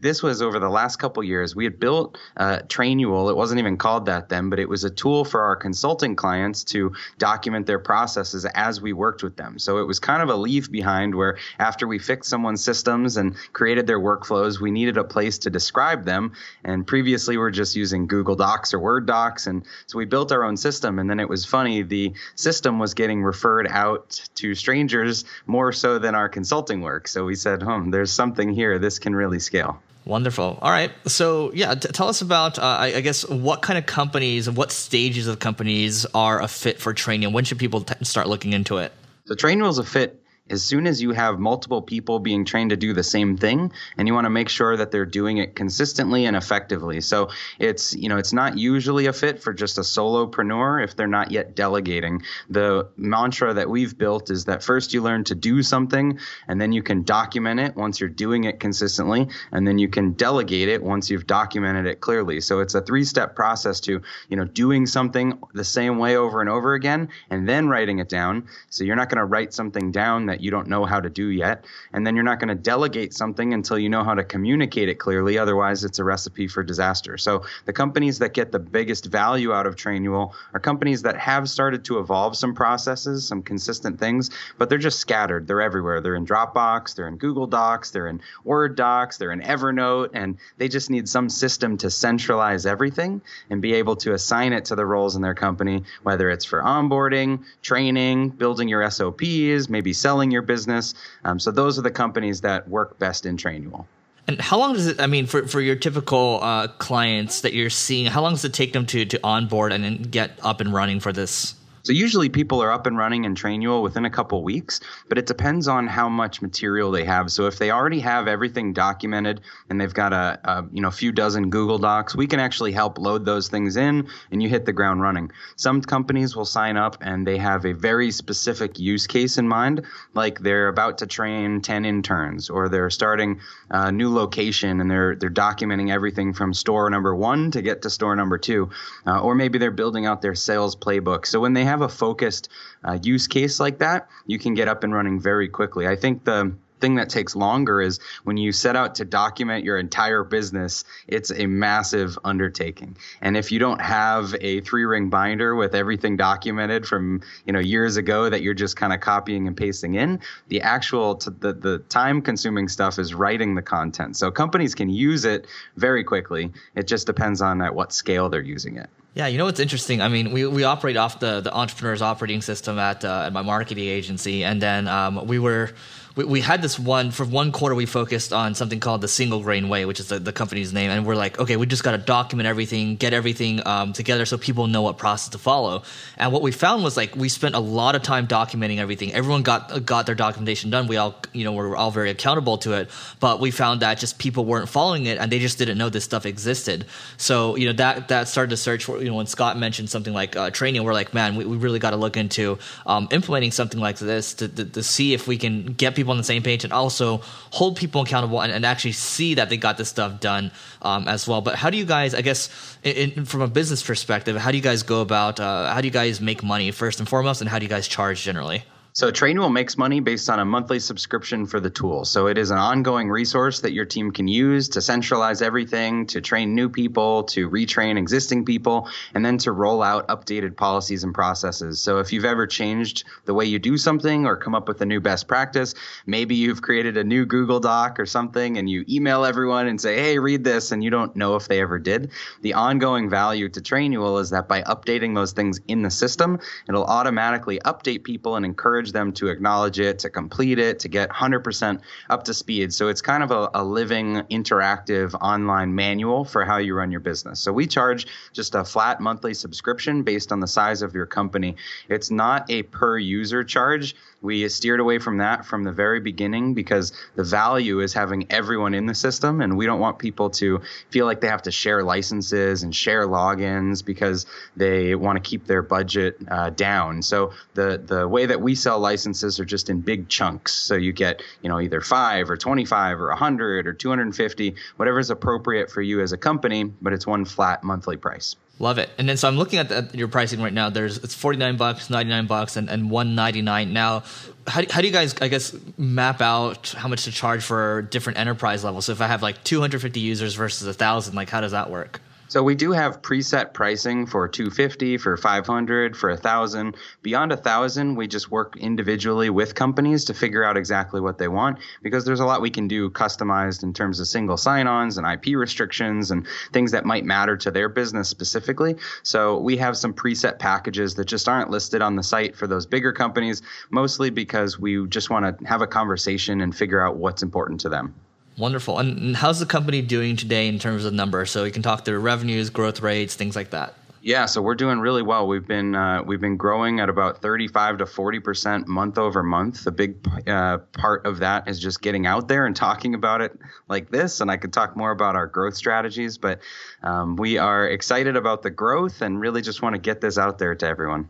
this 0.00 0.22
was 0.22 0.40
over 0.40 0.60
the 0.60 0.68
last 0.68 0.96
couple 0.96 1.24
years. 1.24 1.56
We 1.56 1.64
had 1.64 1.80
built 1.80 2.18
uh, 2.36 2.60
Trainual. 2.68 3.28
It 3.28 3.36
wasn't 3.36 3.58
even 3.58 3.78
called 3.78 4.06
that 4.06 4.28
then, 4.28 4.48
but 4.48 4.60
it 4.60 4.68
was 4.68 4.84
a 4.84 4.90
tool 4.90 5.24
for 5.24 5.42
our 5.42 5.56
consulting 5.56 6.14
clients 6.14 6.62
to 6.64 6.92
document 7.18 7.66
their 7.66 7.80
processes 7.80 8.46
as 8.54 8.80
we 8.80 8.92
worked 8.92 9.24
with 9.24 9.36
them. 9.36 9.58
So 9.58 9.78
it 9.78 9.88
was 9.88 9.98
kind 9.98 10.22
of 10.22 10.28
a 10.28 10.36
leave 10.36 10.70
behind 10.70 11.12
where 11.12 11.36
after 11.58 11.88
we 11.88 11.98
fixed 11.98 12.30
someone's 12.30 12.62
systems 12.62 13.16
and 13.16 13.34
created 13.52 13.88
their 13.88 13.98
workflows, 13.98 14.60
we 14.60 14.70
needed 14.70 14.98
a 14.98 15.04
place 15.04 15.38
to 15.38 15.50
describe 15.50 16.04
them. 16.04 16.32
And 16.62 16.86
previously 16.86 17.36
we 17.36 17.40
we're 17.40 17.50
just 17.50 17.74
using 17.74 18.06
Google 18.06 18.36
Docs 18.36 18.72
or 18.72 18.78
Word 18.78 19.06
Docs, 19.06 19.48
and 19.48 19.64
so 19.86 19.98
we 19.98 20.04
built 20.04 20.30
our 20.30 20.44
own 20.44 20.56
system. 20.56 21.00
And 21.00 21.10
then 21.10 21.18
it 21.18 21.28
was 21.28 21.44
funny, 21.44 21.82
the 21.82 22.12
system 22.36 22.78
was 22.78 22.94
getting 22.94 23.15
referred 23.22 23.66
out 23.68 24.20
to 24.36 24.54
strangers 24.54 25.24
more 25.46 25.72
so 25.72 25.98
than 25.98 26.14
our 26.14 26.28
consulting 26.28 26.80
work. 26.80 27.08
So 27.08 27.24
we 27.24 27.34
said, 27.34 27.62
"Hmm, 27.62 27.90
there's 27.90 28.12
something 28.12 28.52
here. 28.52 28.78
This 28.78 28.98
can 28.98 29.14
really 29.14 29.38
scale." 29.38 29.80
Wonderful. 30.06 30.58
All 30.62 30.70
right. 30.70 30.92
So, 31.06 31.50
yeah, 31.52 31.74
t- 31.74 31.88
tell 31.88 32.08
us 32.08 32.22
about, 32.22 32.60
uh, 32.60 32.62
I, 32.62 32.86
I, 32.94 33.00
guess, 33.00 33.28
what 33.28 33.60
kind 33.60 33.76
of 33.76 33.86
companies 33.86 34.46
and 34.46 34.56
what 34.56 34.70
stages 34.70 35.26
of 35.26 35.40
companies 35.40 36.06
are 36.14 36.40
a 36.40 36.46
fit 36.46 36.80
for 36.80 36.94
Trainual? 36.94 37.32
When 37.32 37.44
should 37.44 37.58
people 37.58 37.80
t- 37.80 38.04
start 38.04 38.28
looking 38.28 38.52
into 38.52 38.78
it? 38.78 38.92
So, 39.24 39.34
Trainual 39.34 39.68
is 39.68 39.78
a 39.78 39.84
fit 39.84 40.22
as 40.48 40.62
soon 40.62 40.86
as 40.86 41.02
you 41.02 41.10
have 41.10 41.38
multiple 41.38 41.82
people 41.82 42.18
being 42.18 42.44
trained 42.44 42.70
to 42.70 42.76
do 42.76 42.92
the 42.92 43.02
same 43.02 43.36
thing 43.36 43.72
and 43.96 44.06
you 44.06 44.14
want 44.14 44.26
to 44.26 44.30
make 44.30 44.48
sure 44.48 44.76
that 44.76 44.90
they're 44.90 45.06
doing 45.06 45.38
it 45.38 45.56
consistently 45.56 46.24
and 46.24 46.36
effectively. 46.36 47.00
So 47.00 47.30
it's 47.58 47.94
you 47.94 48.08
know 48.08 48.16
it's 48.16 48.32
not 48.32 48.56
usually 48.56 49.06
a 49.06 49.12
fit 49.12 49.42
for 49.42 49.52
just 49.52 49.78
a 49.78 49.80
solopreneur 49.80 50.82
if 50.84 50.94
they're 50.94 51.06
not 51.06 51.32
yet 51.32 51.56
delegating. 51.56 52.22
The 52.48 52.88
mantra 52.96 53.54
that 53.54 53.68
we've 53.68 53.96
built 53.96 54.30
is 54.30 54.44
that 54.44 54.62
first 54.62 54.94
you 54.94 55.02
learn 55.02 55.24
to 55.24 55.34
do 55.34 55.62
something 55.62 56.18
and 56.46 56.60
then 56.60 56.72
you 56.72 56.82
can 56.82 57.02
document 57.02 57.58
it 57.60 57.74
once 57.74 57.98
you're 57.98 58.08
doing 58.08 58.44
it 58.44 58.60
consistently 58.60 59.28
and 59.50 59.66
then 59.66 59.78
you 59.78 59.88
can 59.88 60.12
delegate 60.12 60.68
it 60.68 60.82
once 60.82 61.10
you've 61.10 61.26
documented 61.26 61.86
it 61.86 62.00
clearly. 62.00 62.40
So 62.40 62.60
it's 62.60 62.74
a 62.74 62.80
three 62.80 63.04
step 63.04 63.34
process 63.34 63.80
to 63.80 64.00
you 64.28 64.36
know 64.36 64.44
doing 64.44 64.86
something 64.86 65.38
the 65.54 65.64
same 65.64 65.98
way 65.98 66.16
over 66.16 66.40
and 66.40 66.48
over 66.48 66.74
again 66.74 67.08
and 67.30 67.48
then 67.48 67.68
writing 67.68 67.98
it 67.98 68.08
down. 68.08 68.46
So 68.70 68.84
you're 68.84 68.96
not 68.96 69.08
going 69.08 69.18
to 69.18 69.24
write 69.24 69.52
something 69.52 69.90
down 69.90 70.26
that 70.26 70.35
that 70.36 70.42
you 70.42 70.50
don't 70.50 70.68
know 70.68 70.84
how 70.84 71.00
to 71.00 71.08
do 71.08 71.28
yet. 71.28 71.64
And 71.94 72.06
then 72.06 72.14
you're 72.14 72.24
not 72.24 72.40
going 72.40 72.48
to 72.48 72.54
delegate 72.54 73.14
something 73.14 73.54
until 73.54 73.78
you 73.78 73.88
know 73.88 74.04
how 74.04 74.12
to 74.12 74.22
communicate 74.22 74.90
it 74.90 74.96
clearly. 74.96 75.38
Otherwise, 75.38 75.82
it's 75.82 75.98
a 75.98 76.04
recipe 76.04 76.46
for 76.46 76.62
disaster. 76.62 77.16
So 77.16 77.44
the 77.64 77.72
companies 77.72 78.18
that 78.18 78.34
get 78.34 78.52
the 78.52 78.58
biggest 78.58 79.06
value 79.06 79.54
out 79.54 79.66
of 79.66 79.76
Trainual 79.76 80.34
are 80.52 80.60
companies 80.60 81.02
that 81.02 81.16
have 81.16 81.48
started 81.48 81.86
to 81.86 81.98
evolve 81.98 82.36
some 82.36 82.54
processes, 82.54 83.26
some 83.26 83.42
consistent 83.42 83.98
things, 83.98 84.30
but 84.58 84.68
they're 84.68 84.76
just 84.76 85.00
scattered. 85.00 85.46
They're 85.46 85.62
everywhere. 85.62 86.02
They're 86.02 86.16
in 86.16 86.26
Dropbox, 86.26 86.94
they're 86.94 87.08
in 87.08 87.16
Google 87.16 87.46
Docs, 87.46 87.92
they're 87.92 88.08
in 88.08 88.20
Word 88.44 88.76
Docs, 88.76 89.16
they're 89.16 89.32
in 89.32 89.40
Evernote, 89.40 90.10
and 90.12 90.36
they 90.58 90.68
just 90.68 90.90
need 90.90 91.08
some 91.08 91.30
system 91.30 91.78
to 91.78 91.90
centralize 91.90 92.66
everything 92.66 93.22
and 93.48 93.62
be 93.62 93.72
able 93.72 93.96
to 93.96 94.12
assign 94.12 94.52
it 94.52 94.66
to 94.66 94.74
the 94.74 94.84
roles 94.84 95.16
in 95.16 95.22
their 95.22 95.34
company, 95.34 95.82
whether 96.02 96.28
it's 96.28 96.44
for 96.44 96.60
onboarding, 96.60 97.42
training, 97.62 98.28
building 98.28 98.68
your 98.68 98.88
SOPs, 98.90 99.70
maybe 99.70 99.94
selling 99.94 100.25
your 100.30 100.42
business. 100.42 100.94
Um, 101.24 101.38
so 101.38 101.50
those 101.50 101.78
are 101.78 101.82
the 101.82 101.90
companies 101.90 102.40
that 102.42 102.68
work 102.68 102.98
best 102.98 103.26
in 103.26 103.36
Trainual. 103.36 103.86
And 104.28 104.40
how 104.40 104.58
long 104.58 104.72
does 104.72 104.88
it? 104.88 105.00
I 105.00 105.06
mean, 105.06 105.26
for, 105.26 105.46
for 105.46 105.60
your 105.60 105.76
typical 105.76 106.40
uh, 106.42 106.68
clients 106.68 107.42
that 107.42 107.52
you're 107.52 107.70
seeing, 107.70 108.06
how 108.06 108.22
long 108.22 108.32
does 108.32 108.44
it 108.44 108.52
take 108.52 108.72
them 108.72 108.84
to 108.86 109.04
to 109.04 109.20
onboard 109.22 109.72
and 109.72 109.84
then 109.84 110.02
get 110.02 110.32
up 110.42 110.60
and 110.60 110.72
running 110.74 110.98
for 110.98 111.12
this? 111.12 111.54
So 111.86 111.92
usually 111.92 112.28
people 112.28 112.60
are 112.64 112.72
up 112.72 112.88
and 112.88 112.98
running 112.98 113.26
in 113.26 113.36
Trainual 113.36 113.80
within 113.80 114.04
a 114.06 114.10
couple 114.10 114.42
weeks, 114.42 114.80
but 115.08 115.18
it 115.18 115.26
depends 115.26 115.68
on 115.68 115.86
how 115.86 116.08
much 116.08 116.42
material 116.42 116.90
they 116.90 117.04
have. 117.04 117.30
So 117.30 117.46
if 117.46 117.60
they 117.60 117.70
already 117.70 118.00
have 118.00 118.26
everything 118.26 118.72
documented 118.72 119.40
and 119.70 119.80
they've 119.80 119.94
got 119.94 120.12
a, 120.12 120.40
a 120.42 120.64
you 120.72 120.82
know 120.82 120.90
few 120.90 121.12
dozen 121.12 121.48
Google 121.48 121.78
Docs, 121.78 122.16
we 122.16 122.26
can 122.26 122.40
actually 122.40 122.72
help 122.72 122.98
load 122.98 123.24
those 123.24 123.46
things 123.46 123.76
in 123.76 124.08
and 124.32 124.42
you 124.42 124.48
hit 124.48 124.66
the 124.66 124.72
ground 124.72 125.00
running. 125.00 125.30
Some 125.54 125.80
companies 125.80 126.34
will 126.34 126.44
sign 126.44 126.76
up 126.76 126.96
and 127.02 127.24
they 127.24 127.38
have 127.38 127.64
a 127.64 127.72
very 127.72 128.10
specific 128.10 128.80
use 128.80 129.06
case 129.06 129.38
in 129.38 129.46
mind, 129.46 129.82
like 130.12 130.40
they're 130.40 130.66
about 130.66 130.98
to 130.98 131.06
train 131.06 131.60
10 131.60 131.84
interns 131.84 132.50
or 132.50 132.68
they're 132.68 132.90
starting 132.90 133.40
a 133.70 133.92
new 133.92 134.12
location 134.12 134.80
and 134.80 134.90
they're 134.90 135.14
they're 135.14 135.30
documenting 135.30 135.92
everything 135.92 136.32
from 136.32 136.52
store 136.52 136.90
number 136.90 137.14
1 137.14 137.52
to 137.52 137.62
get 137.62 137.82
to 137.82 137.90
store 137.90 138.16
number 138.16 138.38
2. 138.38 138.70
Uh, 139.06 139.20
or 139.20 139.36
maybe 139.36 139.60
they're 139.60 139.70
building 139.70 140.04
out 140.04 140.20
their 140.20 140.34
sales 140.34 140.74
playbook. 140.74 141.26
So 141.26 141.38
when 141.38 141.52
they 141.52 141.64
have 141.64 141.75
a 141.80 141.88
focused 141.88 142.48
uh, 142.84 142.98
use 143.02 143.26
case 143.26 143.60
like 143.60 143.78
that, 143.78 144.08
you 144.26 144.38
can 144.38 144.54
get 144.54 144.68
up 144.68 144.84
and 144.84 144.94
running 144.94 145.20
very 145.20 145.48
quickly. 145.48 145.86
I 145.86 145.96
think 145.96 146.24
the 146.24 146.54
thing 146.80 146.96
that 146.96 147.08
takes 147.08 147.34
longer 147.34 147.80
is 147.80 147.98
when 148.24 148.36
you 148.36 148.52
set 148.52 148.76
out 148.76 148.94
to 148.96 149.04
document 149.04 149.64
your 149.64 149.78
entire 149.78 150.22
business, 150.22 150.84
it's 151.08 151.30
a 151.30 151.46
massive 151.46 152.18
undertaking. 152.24 152.96
And 153.20 153.36
if 153.36 153.50
you 153.50 153.58
don't 153.58 153.80
have 153.80 154.34
a 154.40 154.60
three 154.60 154.84
ring 154.84 155.08
binder 155.08 155.54
with 155.54 155.74
everything 155.74 156.16
documented 156.16 156.86
from, 156.86 157.22
you 157.46 157.52
know, 157.52 157.58
years 157.58 157.96
ago 157.96 158.28
that 158.28 158.42
you're 158.42 158.54
just 158.54 158.76
kind 158.76 158.92
of 158.92 159.00
copying 159.00 159.46
and 159.46 159.56
pasting 159.56 159.94
in, 159.94 160.20
the 160.48 160.60
actual, 160.60 161.16
t- 161.16 161.30
the, 161.40 161.52
the 161.52 161.78
time 161.88 162.20
consuming 162.22 162.68
stuff 162.68 162.98
is 162.98 163.14
writing 163.14 163.54
the 163.54 163.62
content. 163.62 164.16
So 164.16 164.30
companies 164.30 164.74
can 164.74 164.90
use 164.90 165.24
it 165.24 165.46
very 165.76 166.04
quickly. 166.04 166.52
It 166.74 166.86
just 166.86 167.06
depends 167.06 167.40
on 167.40 167.62
at 167.62 167.74
what 167.74 167.92
scale 167.92 168.28
they're 168.28 168.40
using 168.42 168.76
it. 168.76 168.90
Yeah, 169.16 169.28
you 169.28 169.38
know 169.38 169.46
what's 169.46 169.60
interesting? 169.60 170.02
I 170.02 170.08
mean, 170.08 170.30
we, 170.30 170.46
we 170.46 170.64
operate 170.64 170.98
off 170.98 171.20
the, 171.20 171.40
the 171.40 171.50
entrepreneur's 171.50 172.02
operating 172.02 172.42
system 172.42 172.78
at, 172.78 173.02
uh, 173.02 173.22
at 173.24 173.32
my 173.32 173.40
marketing 173.40 173.88
agency, 173.88 174.44
and 174.44 174.60
then 174.60 174.86
um, 174.86 175.26
we 175.26 175.38
were 175.38 175.70
we, 176.16 176.24
we 176.24 176.40
had 176.40 176.62
this 176.62 176.78
one 176.78 177.10
for 177.10 177.24
one 177.24 177.52
quarter 177.52 177.74
we 177.74 177.86
focused 177.86 178.32
on 178.32 178.54
something 178.54 178.80
called 178.80 179.02
the 179.02 179.08
Single 179.08 179.40
Grain 179.40 179.68
way 179.68 179.84
which 179.84 180.00
is 180.00 180.08
the, 180.08 180.18
the 180.18 180.32
company's 180.32 180.72
name. 180.72 180.90
And 180.90 181.06
we're 181.06 181.14
like 181.14 181.38
okay 181.38 181.56
we 181.56 181.66
just 181.66 181.84
got 181.84 181.92
to 181.92 181.98
document 181.98 182.46
everything 182.46 182.96
get 182.96 183.12
everything 183.12 183.64
um, 183.66 183.92
together 183.92 184.26
so 184.26 184.38
people 184.38 184.66
know 184.66 184.82
what 184.82 184.98
process 184.98 185.28
to 185.30 185.38
follow. 185.38 185.82
And 186.16 186.32
what 186.32 186.42
we 186.42 186.50
found 186.50 186.82
was 186.82 186.96
like 186.96 187.14
we 187.14 187.28
spent 187.28 187.54
a 187.54 187.60
lot 187.60 187.94
of 187.94 188.02
time 188.02 188.26
documenting 188.26 188.78
everything. 188.78 189.12
Everyone 189.12 189.42
got 189.42 189.84
got 189.84 190.06
their 190.06 190.14
documentation 190.14 190.70
done. 190.70 190.86
We 190.86 190.96
all 190.96 191.14
you 191.32 191.44
know 191.44 191.52
were 191.52 191.76
all 191.76 191.90
very 191.90 192.10
accountable 192.10 192.58
to 192.58 192.72
it. 192.72 192.90
But 193.20 193.40
we 193.40 193.50
found 193.50 193.82
that 193.82 193.98
just 193.98 194.18
people 194.18 194.44
weren't 194.44 194.68
following 194.68 195.06
it 195.06 195.18
and 195.18 195.30
they 195.30 195.38
just 195.38 195.58
didn't 195.58 195.78
know 195.78 195.90
this 195.90 196.04
stuff 196.04 196.26
existed. 196.26 196.86
So 197.18 197.56
you 197.56 197.66
know 197.66 197.72
that 197.74 198.08
that 198.08 198.28
started 198.28 198.50
to 198.50 198.56
search 198.56 198.84
for 198.84 199.02
you 199.02 199.10
know 199.10 199.16
when 199.16 199.26
scott 199.26 199.58
mentioned 199.58 199.90
something 199.90 200.12
like 200.12 200.36
uh, 200.36 200.50
training 200.50 200.82
we're 200.84 200.92
like 200.92 201.12
man 201.12 201.36
we, 201.36 201.44
we 201.44 201.56
really 201.56 201.78
got 201.78 201.90
to 201.90 201.96
look 201.96 202.16
into 202.16 202.58
um, 202.86 203.08
implementing 203.10 203.50
something 203.50 203.80
like 203.80 203.98
this 203.98 204.34
to, 204.34 204.48
to, 204.48 204.64
to 204.64 204.82
see 204.82 205.14
if 205.14 205.26
we 205.26 205.36
can 205.36 205.64
get 205.64 205.94
people 205.94 206.05
people 206.06 206.12
on 206.12 206.18
the 206.18 206.24
same 206.24 206.42
page 206.42 206.62
and 206.62 206.72
also 206.72 207.18
hold 207.50 207.76
people 207.76 208.02
accountable 208.02 208.40
and, 208.40 208.52
and 208.52 208.64
actually 208.64 208.92
see 208.92 209.34
that 209.34 209.48
they 209.48 209.56
got 209.56 209.76
this 209.76 209.88
stuff 209.88 210.20
done 210.20 210.52
um, 210.82 211.08
as 211.08 211.26
well. 211.26 211.40
But 211.40 211.56
how 211.56 211.70
do 211.70 211.76
you 211.76 211.84
guys, 211.84 212.14
I 212.14 212.22
guess, 212.22 212.48
in, 212.84 213.10
in, 213.10 213.24
from 213.24 213.42
a 213.42 213.48
business 213.48 213.82
perspective, 213.82 214.36
how 214.36 214.52
do 214.52 214.56
you 214.56 214.62
guys 214.62 214.84
go 214.84 215.00
about, 215.00 215.40
uh, 215.40 215.72
how 215.74 215.80
do 215.80 215.88
you 215.88 215.92
guys 215.92 216.20
make 216.20 216.44
money 216.44 216.70
first 216.70 217.00
and 217.00 217.08
foremost, 217.08 217.40
and 217.40 217.50
how 217.50 217.58
do 217.58 217.64
you 217.64 217.68
guys 217.68 217.88
charge 217.88 218.22
generally? 218.22 218.62
So 218.96 219.12
Trainual 219.12 219.52
makes 219.52 219.76
money 219.76 220.00
based 220.00 220.30
on 220.30 220.38
a 220.38 220.44
monthly 220.46 220.80
subscription 220.80 221.44
for 221.44 221.60
the 221.60 221.68
tool. 221.68 222.06
So 222.06 222.28
it 222.28 222.38
is 222.38 222.50
an 222.50 222.56
ongoing 222.56 223.10
resource 223.10 223.60
that 223.60 223.74
your 223.74 223.84
team 223.84 224.10
can 224.10 224.26
use 224.26 224.70
to 224.70 224.80
centralize 224.80 225.42
everything, 225.42 226.06
to 226.06 226.22
train 226.22 226.54
new 226.54 226.70
people, 226.70 227.24
to 227.24 227.50
retrain 227.50 227.98
existing 227.98 228.46
people, 228.46 228.88
and 229.12 229.22
then 229.22 229.36
to 229.36 229.52
roll 229.52 229.82
out 229.82 230.08
updated 230.08 230.56
policies 230.56 231.04
and 231.04 231.12
processes. 231.12 231.78
So 231.78 231.98
if 231.98 232.10
you've 232.10 232.24
ever 232.24 232.46
changed 232.46 233.04
the 233.26 233.34
way 233.34 233.44
you 233.44 233.58
do 233.58 233.76
something 233.76 234.24
or 234.24 234.34
come 234.34 234.54
up 234.54 234.66
with 234.66 234.80
a 234.80 234.86
new 234.86 235.02
best 235.02 235.28
practice, 235.28 235.74
maybe 236.06 236.34
you've 236.34 236.62
created 236.62 236.96
a 236.96 237.04
new 237.04 237.26
Google 237.26 237.60
Doc 237.60 238.00
or 238.00 238.06
something 238.06 238.56
and 238.56 238.70
you 238.70 238.82
email 238.88 239.26
everyone 239.26 239.66
and 239.66 239.78
say, 239.78 239.96
"Hey, 239.96 240.18
read 240.18 240.42
this," 240.42 240.72
and 240.72 240.82
you 240.82 240.88
don't 240.88 241.14
know 241.14 241.36
if 241.36 241.48
they 241.48 241.60
ever 241.60 241.78
did. 241.78 242.12
The 242.40 242.54
ongoing 242.54 243.10
value 243.10 243.50
to 243.50 243.60
Trainual 243.60 244.22
is 244.22 244.30
that 244.30 244.48
by 244.48 244.62
updating 244.62 245.14
those 245.14 245.32
things 245.32 245.60
in 245.68 245.82
the 245.82 245.90
system, 245.90 246.38
it'll 246.66 246.84
automatically 246.86 247.60
update 247.66 248.02
people 248.02 248.36
and 248.36 248.46
encourage 248.46 248.85
encourage 248.86 248.92
them 248.92 249.12
to 249.12 249.28
acknowledge 249.28 249.78
it, 249.78 249.98
to 250.00 250.10
complete 250.10 250.58
it, 250.58 250.78
to 250.80 250.88
get 250.88 251.10
100% 251.10 251.80
up 252.10 252.24
to 252.24 252.34
speed. 252.34 252.72
So 252.72 252.88
it's 252.88 253.02
kind 253.02 253.22
of 253.22 253.30
a, 253.30 253.50
a 253.54 253.64
living, 253.64 254.22
interactive 254.30 255.14
online 255.20 255.74
manual 255.74 256.24
for 256.24 256.44
how 256.44 256.58
you 256.58 256.74
run 256.74 256.90
your 256.90 257.00
business. 257.00 257.40
So 257.40 257.52
we 257.52 257.66
charge 257.66 258.06
just 258.32 258.54
a 258.54 258.64
flat 258.64 259.00
monthly 259.00 259.34
subscription 259.34 260.02
based 260.02 260.32
on 260.32 260.40
the 260.40 260.46
size 260.46 260.82
of 260.82 260.94
your 260.94 261.06
company. 261.06 261.56
It's 261.88 262.10
not 262.10 262.50
a 262.50 262.62
per 262.62 262.98
user 262.98 263.44
charge. 263.44 263.94
We 264.22 264.48
steered 264.48 264.80
away 264.80 264.98
from 264.98 265.18
that 265.18 265.44
from 265.44 265.64
the 265.64 265.72
very 265.72 266.00
beginning 266.00 266.54
because 266.54 266.92
the 267.14 267.22
value 267.22 267.80
is 267.80 267.92
having 267.92 268.26
everyone 268.30 268.74
in 268.74 268.86
the 268.86 268.94
system, 268.94 269.40
and 269.40 269.56
we 269.56 269.66
don't 269.66 269.78
want 269.78 269.98
people 269.98 270.30
to 270.30 270.60
feel 270.90 271.06
like 271.06 271.20
they 271.20 271.28
have 271.28 271.42
to 271.42 271.52
share 271.52 271.82
licenses 271.84 272.62
and 272.62 272.74
share 272.74 273.06
logins 273.06 273.84
because 273.84 274.26
they 274.56 274.94
want 274.94 275.22
to 275.22 275.30
keep 275.30 275.46
their 275.46 275.62
budget 275.62 276.16
uh, 276.28 276.50
down. 276.50 277.02
So 277.02 277.32
the 277.54 277.80
the 277.84 278.08
way 278.08 278.26
that 278.26 278.40
we 278.40 278.54
sell 278.54 278.75
licenses 278.78 279.40
are 279.40 279.44
just 279.44 279.70
in 279.70 279.80
big 279.80 280.08
chunks. 280.08 280.52
So 280.52 280.74
you 280.74 280.92
get 280.92 281.22
you 281.42 281.48
know 281.48 281.60
either 281.60 281.80
five 281.80 282.30
or 282.30 282.36
twenty 282.36 282.64
five 282.64 283.00
or 283.00 283.10
a 283.10 283.16
hundred 283.16 283.66
or 283.66 283.72
two 283.72 283.88
hundred 283.88 284.02
and 284.02 284.16
fifty, 284.16 284.54
whatever 284.76 284.98
is 284.98 285.10
appropriate 285.10 285.70
for 285.70 285.82
you 285.82 286.00
as 286.00 286.12
a 286.12 286.18
company, 286.18 286.64
but 286.64 286.92
it's 286.92 287.06
one 287.06 287.24
flat 287.24 287.62
monthly 287.62 287.96
price. 287.96 288.36
Love 288.58 288.78
it. 288.78 288.88
And 288.96 289.06
then 289.06 289.18
so 289.18 289.28
I'm 289.28 289.36
looking 289.36 289.58
at, 289.58 289.68
the, 289.68 289.90
your 289.92 290.08
pricing 290.08 290.40
right 290.40 290.52
now. 290.52 290.70
There's 290.70 290.96
it's 290.98 291.14
49 291.14 291.58
bucks, 291.58 291.90
99 291.90 292.26
bucks, 292.26 292.56
and, 292.56 292.70
and 292.70 292.90
199. 292.90 293.72
Now, 293.72 294.02
how, 294.46 294.62
how 294.70 294.80
do 294.80 294.86
you 294.86 294.92
guys 294.92 295.14
I 295.20 295.28
guess 295.28 295.54
map 295.76 296.22
out 296.22 296.68
how 296.68 296.88
much 296.88 297.04
to 297.04 297.12
charge 297.12 297.44
for 297.44 297.82
different 297.82 298.18
enterprise 298.18 298.64
levels? 298.64 298.86
So 298.86 298.92
if 298.92 299.02
I 299.02 299.08
have 299.08 299.22
like 299.22 299.44
250 299.44 300.00
users 300.00 300.34
versus 300.34 300.66
a 300.66 300.72
thousand, 300.72 301.14
like 301.14 301.28
how 301.28 301.42
does 301.42 301.52
that 301.52 301.70
work? 301.70 302.00
So 302.28 302.42
we 302.42 302.56
do 302.56 302.72
have 302.72 303.02
preset 303.02 303.54
pricing 303.54 304.04
for 304.04 304.26
250, 304.26 304.98
for 304.98 305.16
500, 305.16 305.96
for 305.96 306.10
1000. 306.10 306.76
Beyond 307.02 307.30
1000, 307.30 307.94
we 307.94 308.08
just 308.08 308.32
work 308.32 308.56
individually 308.56 309.30
with 309.30 309.54
companies 309.54 310.04
to 310.06 310.14
figure 310.14 310.42
out 310.42 310.56
exactly 310.56 311.00
what 311.00 311.18
they 311.18 311.28
want 311.28 311.58
because 311.84 312.04
there's 312.04 312.18
a 312.18 312.26
lot 312.26 312.40
we 312.40 312.50
can 312.50 312.66
do 312.66 312.90
customized 312.90 313.62
in 313.62 313.72
terms 313.72 314.00
of 314.00 314.08
single 314.08 314.36
sign-ons 314.36 314.98
and 314.98 315.06
IP 315.06 315.36
restrictions 315.36 316.10
and 316.10 316.26
things 316.52 316.72
that 316.72 316.84
might 316.84 317.04
matter 317.04 317.36
to 317.36 317.52
their 317.52 317.68
business 317.68 318.08
specifically. 318.08 318.74
So 319.04 319.38
we 319.38 319.56
have 319.58 319.76
some 319.76 319.94
preset 319.94 320.40
packages 320.40 320.96
that 320.96 321.04
just 321.04 321.28
aren't 321.28 321.50
listed 321.50 321.80
on 321.80 321.94
the 321.94 322.02
site 322.02 322.34
for 322.34 322.48
those 322.48 322.66
bigger 322.66 322.92
companies, 322.92 323.40
mostly 323.70 324.10
because 324.10 324.58
we 324.58 324.84
just 324.88 325.10
want 325.10 325.38
to 325.38 325.46
have 325.46 325.62
a 325.62 325.66
conversation 325.68 326.40
and 326.40 326.54
figure 326.56 326.84
out 326.84 326.96
what's 326.96 327.22
important 327.22 327.60
to 327.60 327.68
them. 327.68 327.94
Wonderful. 328.38 328.78
And 328.78 329.16
how's 329.16 329.40
the 329.40 329.46
company 329.46 329.80
doing 329.80 330.16
today 330.16 330.48
in 330.48 330.58
terms 330.58 330.84
of 330.84 330.92
numbers? 330.92 331.30
So 331.30 331.44
you 331.44 331.52
can 331.52 331.62
talk 331.62 331.84
through 331.84 332.00
revenues, 332.00 332.50
growth 332.50 332.80
rates, 332.80 333.14
things 333.14 333.34
like 333.34 333.50
that. 333.50 333.74
Yeah, 334.02 334.26
so 334.26 334.40
we're 334.40 334.54
doing 334.54 334.78
really 334.78 335.02
well. 335.02 335.26
We've 335.26 335.44
been 335.44 335.74
uh, 335.74 336.00
we've 336.04 336.20
been 336.20 336.36
growing 336.36 336.78
at 336.78 336.88
about 336.88 337.22
35 337.22 337.78
to 337.78 337.86
40 337.86 338.20
percent 338.20 338.68
month 338.68 338.98
over 338.98 339.24
month. 339.24 339.64
The 339.64 339.72
big 339.72 339.96
uh, 340.28 340.58
part 340.74 341.04
of 341.06 341.18
that 341.18 341.48
is 341.48 341.58
just 341.58 341.82
getting 341.82 342.06
out 342.06 342.28
there 342.28 342.46
and 342.46 342.54
talking 342.54 342.94
about 342.94 343.20
it 343.20 343.36
like 343.68 343.90
this. 343.90 344.20
And 344.20 344.30
I 344.30 344.36
could 344.36 344.52
talk 344.52 344.76
more 344.76 344.92
about 344.92 345.16
our 345.16 345.26
growth 345.26 345.56
strategies, 345.56 346.18
but 346.18 346.38
um, 346.84 347.16
we 347.16 347.36
are 347.38 347.66
excited 347.66 348.14
about 348.16 348.42
the 348.42 348.50
growth 348.50 349.02
and 349.02 349.18
really 349.18 349.42
just 349.42 349.60
want 349.60 349.74
to 349.74 349.80
get 349.80 350.00
this 350.00 350.18
out 350.18 350.38
there 350.38 350.54
to 350.54 350.66
everyone. 350.68 351.08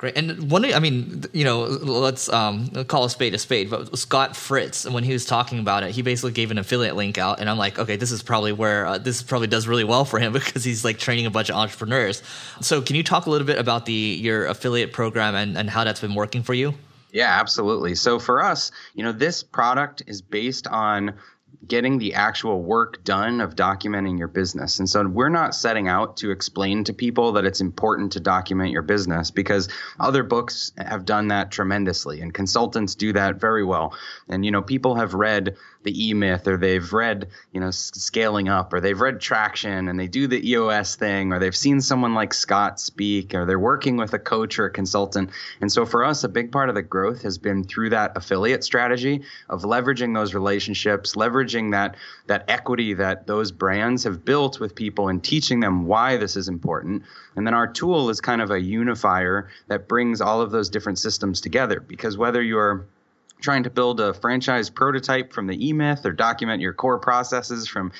Great. 0.00 0.16
And 0.16 0.50
one, 0.50 0.64
I 0.64 0.78
mean, 0.78 1.24
you 1.34 1.44
know, 1.44 1.60
let's 1.60 2.30
um, 2.30 2.68
call 2.86 3.04
a 3.04 3.10
spade 3.10 3.34
a 3.34 3.38
spade. 3.38 3.68
But 3.68 3.98
Scott 3.98 4.34
Fritz, 4.34 4.88
when 4.88 5.04
he 5.04 5.12
was 5.12 5.26
talking 5.26 5.58
about 5.58 5.82
it, 5.82 5.90
he 5.90 6.00
basically 6.00 6.32
gave 6.32 6.50
an 6.50 6.56
affiliate 6.56 6.96
link 6.96 7.18
out, 7.18 7.38
and 7.38 7.50
I'm 7.50 7.58
like, 7.58 7.78
okay, 7.78 7.96
this 7.96 8.10
is 8.10 8.22
probably 8.22 8.52
where 8.52 8.86
uh, 8.86 8.96
this 8.96 9.22
probably 9.22 9.48
does 9.48 9.68
really 9.68 9.84
well 9.84 10.06
for 10.06 10.18
him 10.18 10.32
because 10.32 10.64
he's 10.64 10.86
like 10.86 10.96
training 10.96 11.26
a 11.26 11.30
bunch 11.30 11.50
of 11.50 11.56
entrepreneurs. 11.56 12.22
So, 12.62 12.80
can 12.80 12.96
you 12.96 13.02
talk 13.02 13.26
a 13.26 13.30
little 13.30 13.46
bit 13.46 13.58
about 13.58 13.84
the 13.84 13.92
your 13.92 14.46
affiliate 14.46 14.94
program 14.94 15.34
and, 15.34 15.58
and 15.58 15.68
how 15.68 15.84
that's 15.84 16.00
been 16.00 16.14
working 16.14 16.44
for 16.44 16.54
you? 16.54 16.72
Yeah, 17.12 17.38
absolutely. 17.38 17.94
So 17.94 18.18
for 18.18 18.42
us, 18.42 18.72
you 18.94 19.04
know, 19.04 19.12
this 19.12 19.42
product 19.42 20.02
is 20.06 20.22
based 20.22 20.66
on 20.66 21.12
getting 21.66 21.98
the 21.98 22.14
actual 22.14 22.62
work 22.62 23.04
done 23.04 23.40
of 23.40 23.54
documenting 23.54 24.18
your 24.18 24.28
business. 24.28 24.78
And 24.78 24.88
so 24.88 25.06
we're 25.06 25.28
not 25.28 25.54
setting 25.54 25.88
out 25.88 26.16
to 26.18 26.30
explain 26.30 26.84
to 26.84 26.94
people 26.94 27.32
that 27.32 27.44
it's 27.44 27.60
important 27.60 28.12
to 28.12 28.20
document 28.20 28.70
your 28.70 28.82
business 28.82 29.30
because 29.30 29.68
other 29.98 30.22
books 30.22 30.72
have 30.78 31.04
done 31.04 31.28
that 31.28 31.50
tremendously 31.50 32.22
and 32.22 32.32
consultants 32.32 32.94
do 32.94 33.12
that 33.12 33.36
very 33.38 33.62
well. 33.62 33.94
And 34.28 34.44
you 34.44 34.50
know, 34.50 34.62
people 34.62 34.94
have 34.94 35.12
read 35.12 35.56
the 35.82 36.08
E 36.08 36.14
Myth 36.14 36.46
or 36.46 36.56
they've 36.56 36.92
read, 36.92 37.28
you 37.52 37.60
know, 37.60 37.70
Scaling 37.70 38.48
Up 38.48 38.72
or 38.72 38.80
they've 38.80 39.00
read 39.00 39.20
Traction 39.20 39.88
and 39.88 40.00
they 40.00 40.08
do 40.08 40.26
the 40.26 40.50
EOS 40.50 40.96
thing 40.96 41.32
or 41.32 41.38
they've 41.38 41.56
seen 41.56 41.80
someone 41.80 42.14
like 42.14 42.32
Scott 42.34 42.80
speak 42.80 43.34
or 43.34 43.44
they're 43.44 43.58
working 43.58 43.96
with 43.96 44.14
a 44.14 44.18
coach 44.18 44.58
or 44.58 44.66
a 44.66 44.70
consultant. 44.70 45.30
And 45.60 45.70
so 45.70 45.84
for 45.84 46.04
us, 46.04 46.24
a 46.24 46.28
big 46.28 46.52
part 46.52 46.68
of 46.68 46.74
the 46.74 46.82
growth 46.82 47.22
has 47.22 47.38
been 47.38 47.64
through 47.64 47.90
that 47.90 48.16
affiliate 48.16 48.64
strategy 48.64 49.22
of 49.48 49.62
leveraging 49.62 50.14
those 50.14 50.34
relationships, 50.34 51.14
leveraging 51.14 51.49
leveraging 51.50 51.72
that 51.72 51.96
that 52.26 52.44
equity 52.48 52.94
that 52.94 53.26
those 53.26 53.52
brands 53.52 54.04
have 54.04 54.24
built 54.24 54.60
with 54.60 54.74
people 54.74 55.08
and 55.08 55.22
teaching 55.22 55.60
them 55.60 55.86
why 55.86 56.16
this 56.16 56.36
is 56.36 56.48
important. 56.48 57.02
And 57.36 57.46
then 57.46 57.54
our 57.54 57.66
tool 57.66 58.10
is 58.10 58.20
kind 58.20 58.40
of 58.40 58.50
a 58.50 58.60
unifier 58.60 59.48
that 59.68 59.88
brings 59.88 60.20
all 60.20 60.40
of 60.40 60.50
those 60.50 60.70
different 60.70 60.98
systems 60.98 61.40
together 61.40 61.80
because 61.80 62.16
whether 62.16 62.42
you're 62.42 62.86
trying 63.40 63.62
to 63.62 63.70
build 63.70 64.00
a 64.00 64.12
franchise 64.12 64.68
prototype 64.68 65.32
from 65.32 65.46
the 65.46 65.72
eMyth 65.72 66.04
or 66.04 66.12
document 66.12 66.60
your 66.60 66.74
core 66.74 66.98
processes 66.98 67.66
from 67.66 67.90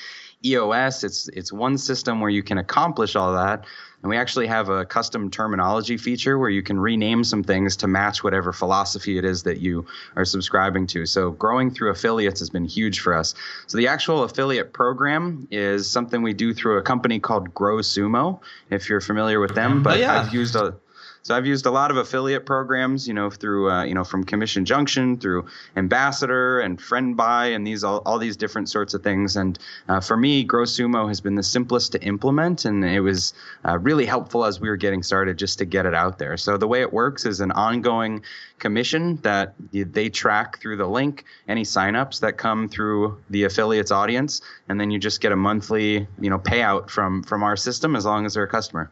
EOS. 0.44 1.04
It's 1.04 1.28
it's 1.28 1.52
one 1.52 1.78
system 1.78 2.20
where 2.20 2.30
you 2.30 2.42
can 2.42 2.59
accomplish 2.59 3.16
all 3.16 3.32
that. 3.35 3.64
And 4.02 4.09
we 4.09 4.16
actually 4.16 4.47
have 4.47 4.70
a 4.70 4.87
custom 4.87 5.30
terminology 5.30 5.99
feature 5.99 6.38
where 6.38 6.49
you 6.49 6.62
can 6.62 6.80
rename 6.80 7.23
some 7.23 7.42
things 7.42 7.76
to 7.76 7.87
match 7.87 8.25
whatever 8.25 8.50
philosophy 8.50 9.18
it 9.18 9.26
is 9.26 9.42
that 9.42 9.61
you 9.61 9.85
are 10.16 10.25
subscribing 10.25 10.87
to. 10.88 11.04
So 11.04 11.32
growing 11.32 11.70
through 11.70 11.90
affiliates 11.90 12.40
has 12.40 12.49
been 12.49 12.64
huge 12.64 13.00
for 13.00 13.12
us. 13.12 13.35
So 13.66 13.76
the 13.76 13.88
actual 13.88 14.23
affiliate 14.23 14.73
program 14.73 15.47
is 15.50 15.90
something 15.90 16.23
we 16.23 16.32
do 16.32 16.54
through 16.54 16.78
a 16.78 16.82
company 16.82 17.18
called 17.18 17.52
GrowSumo, 17.52 18.40
if 18.70 18.88
you're 18.88 19.02
familiar 19.02 19.38
with 19.38 19.54
them. 19.54 19.80
Oh, 19.80 19.82
but 19.82 19.99
oh, 19.99 20.00
yeah. 20.00 20.20
I've 20.20 20.32
used 20.32 20.56
a 20.56 20.75
so 21.23 21.37
I've 21.37 21.47
used 21.47 21.67
a 21.67 21.71
lot 21.71 21.91
of 21.91 21.97
affiliate 21.97 22.47
programs, 22.47 23.07
you 23.07 23.15
know, 23.15 23.31
through 23.31 23.71
uh, 23.71 23.85
you 23.85 23.95
know 23.95 24.05
from 24.05 24.25
Commission 24.25 24.65
Junction 24.65 25.19
through 25.19 25.47
Ambassador 25.77 26.61
and 26.61 26.79
FriendBuy 26.79 27.55
and 27.55 27.67
these 27.67 27.85
all, 27.85 28.03
all 28.07 28.19
these 28.19 28.37
different 28.37 28.69
sorts 28.69 28.95
of 28.95 29.03
things. 29.03 29.37
And 29.37 29.59
uh, 29.89 30.00
for 30.00 30.17
me, 30.17 30.47
GrowSumo 30.47 31.09
has 31.09 31.21
been 31.21 31.35
the 31.35 31.43
simplest 31.43 31.93
to 31.93 32.03
implement, 32.03 32.65
and 32.65 32.85
it 32.85 33.00
was 33.00 33.35
uh, 33.67 33.79
really 33.79 34.07
helpful 34.07 34.45
as 34.45 34.61
we 34.61 34.69
were 34.69 34.77
getting 34.77 35.03
started 35.03 35.39
just 35.39 35.59
to 35.59 35.65
get 35.65 35.87
it 35.87 35.95
out 35.95 36.19
there. 36.19 36.37
So 36.37 36.57
the 36.57 36.69
way 36.69 36.81
it 36.81 36.93
works 36.93 37.27
is 37.27 37.41
an 37.41 37.53
ongoing 37.53 38.23
commission 38.59 39.17
that 39.23 39.55
they 39.73 40.09
track 40.09 40.61
through 40.61 40.77
the 40.77 40.87
link 40.87 41.25
any 41.49 41.62
signups 41.62 42.21
that 42.21 42.37
come 42.37 42.69
through 42.69 43.19
the 43.31 43.45
affiliates 43.45 43.91
audience, 43.91 44.41
and 44.69 44.81
then 44.81 44.91
you 44.91 44.99
just 44.99 45.21
get 45.21 45.33
a 45.33 45.37
monthly 45.37 46.07
you 46.19 46.31
know 46.31 46.39
payout 46.39 46.89
from 46.89 47.23
from 47.23 47.43
our 47.43 47.57
system 47.57 47.95
as 47.95 48.05
long 48.07 48.25
as 48.25 48.35
they're 48.35 48.45
a 48.45 48.49
customer. 48.49 48.91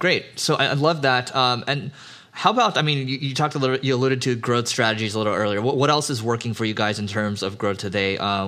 Great. 0.00 0.24
So 0.36 0.54
I, 0.56 0.72
love 0.72 1.02
that. 1.02 1.34
Um, 1.36 1.62
and 1.68 1.92
how 2.32 2.50
about? 2.50 2.78
I 2.78 2.82
mean, 2.82 3.06
you, 3.06 3.18
you, 3.18 3.34
talked 3.34 3.54
a 3.54 3.58
little. 3.58 3.78
You 3.78 3.94
alluded 3.94 4.22
to 4.22 4.34
growth 4.34 4.66
strategies 4.66 5.14
a 5.14 5.18
little 5.18 5.34
earlier. 5.34 5.60
What, 5.60 5.76
what 5.76 5.90
else 5.90 6.08
is 6.08 6.22
working 6.22 6.54
for 6.54 6.64
you 6.64 6.72
guys 6.72 6.98
in 6.98 7.06
terms 7.06 7.42
of 7.42 7.58
growth 7.58 7.78
today? 7.78 8.16
Uh, 8.16 8.46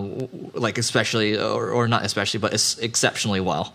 like 0.55 0.79
especially, 0.79 1.37
or, 1.39 1.69
or 1.69 1.89
not 1.89 2.07
especially, 2.07 2.41
but 2.41 2.55
exceptionally 2.81 3.41
well. 3.41 3.75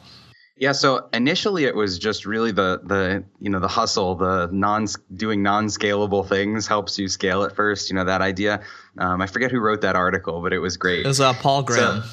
Yeah, 0.59 0.71
so 0.71 1.07
initially 1.13 1.65
it 1.65 1.75
was 1.75 1.99
just 1.99 2.25
really 2.25 2.51
the 2.51 2.81
the 2.83 3.23
you 3.39 3.51
know 3.51 3.59
the 3.59 3.67
hustle, 3.67 4.15
the 4.15 4.49
non 4.51 4.87
doing 5.15 5.43
non 5.43 5.67
scalable 5.67 6.27
things 6.27 6.65
helps 6.65 6.97
you 6.97 7.07
scale 7.07 7.43
it 7.43 7.55
first. 7.55 7.91
You 7.91 7.95
know 7.95 8.05
that 8.05 8.21
idea. 8.21 8.61
Um, 8.97 9.21
I 9.21 9.27
forget 9.27 9.51
who 9.51 9.59
wrote 9.59 9.81
that 9.81 9.95
article, 9.95 10.41
but 10.41 10.53
it 10.53 10.59
was 10.59 10.77
great. 10.77 11.05
It 11.05 11.07
was 11.07 11.21
uh, 11.21 11.33
Paul 11.33 11.61
Graham. 11.61 12.01
So, 12.01 12.09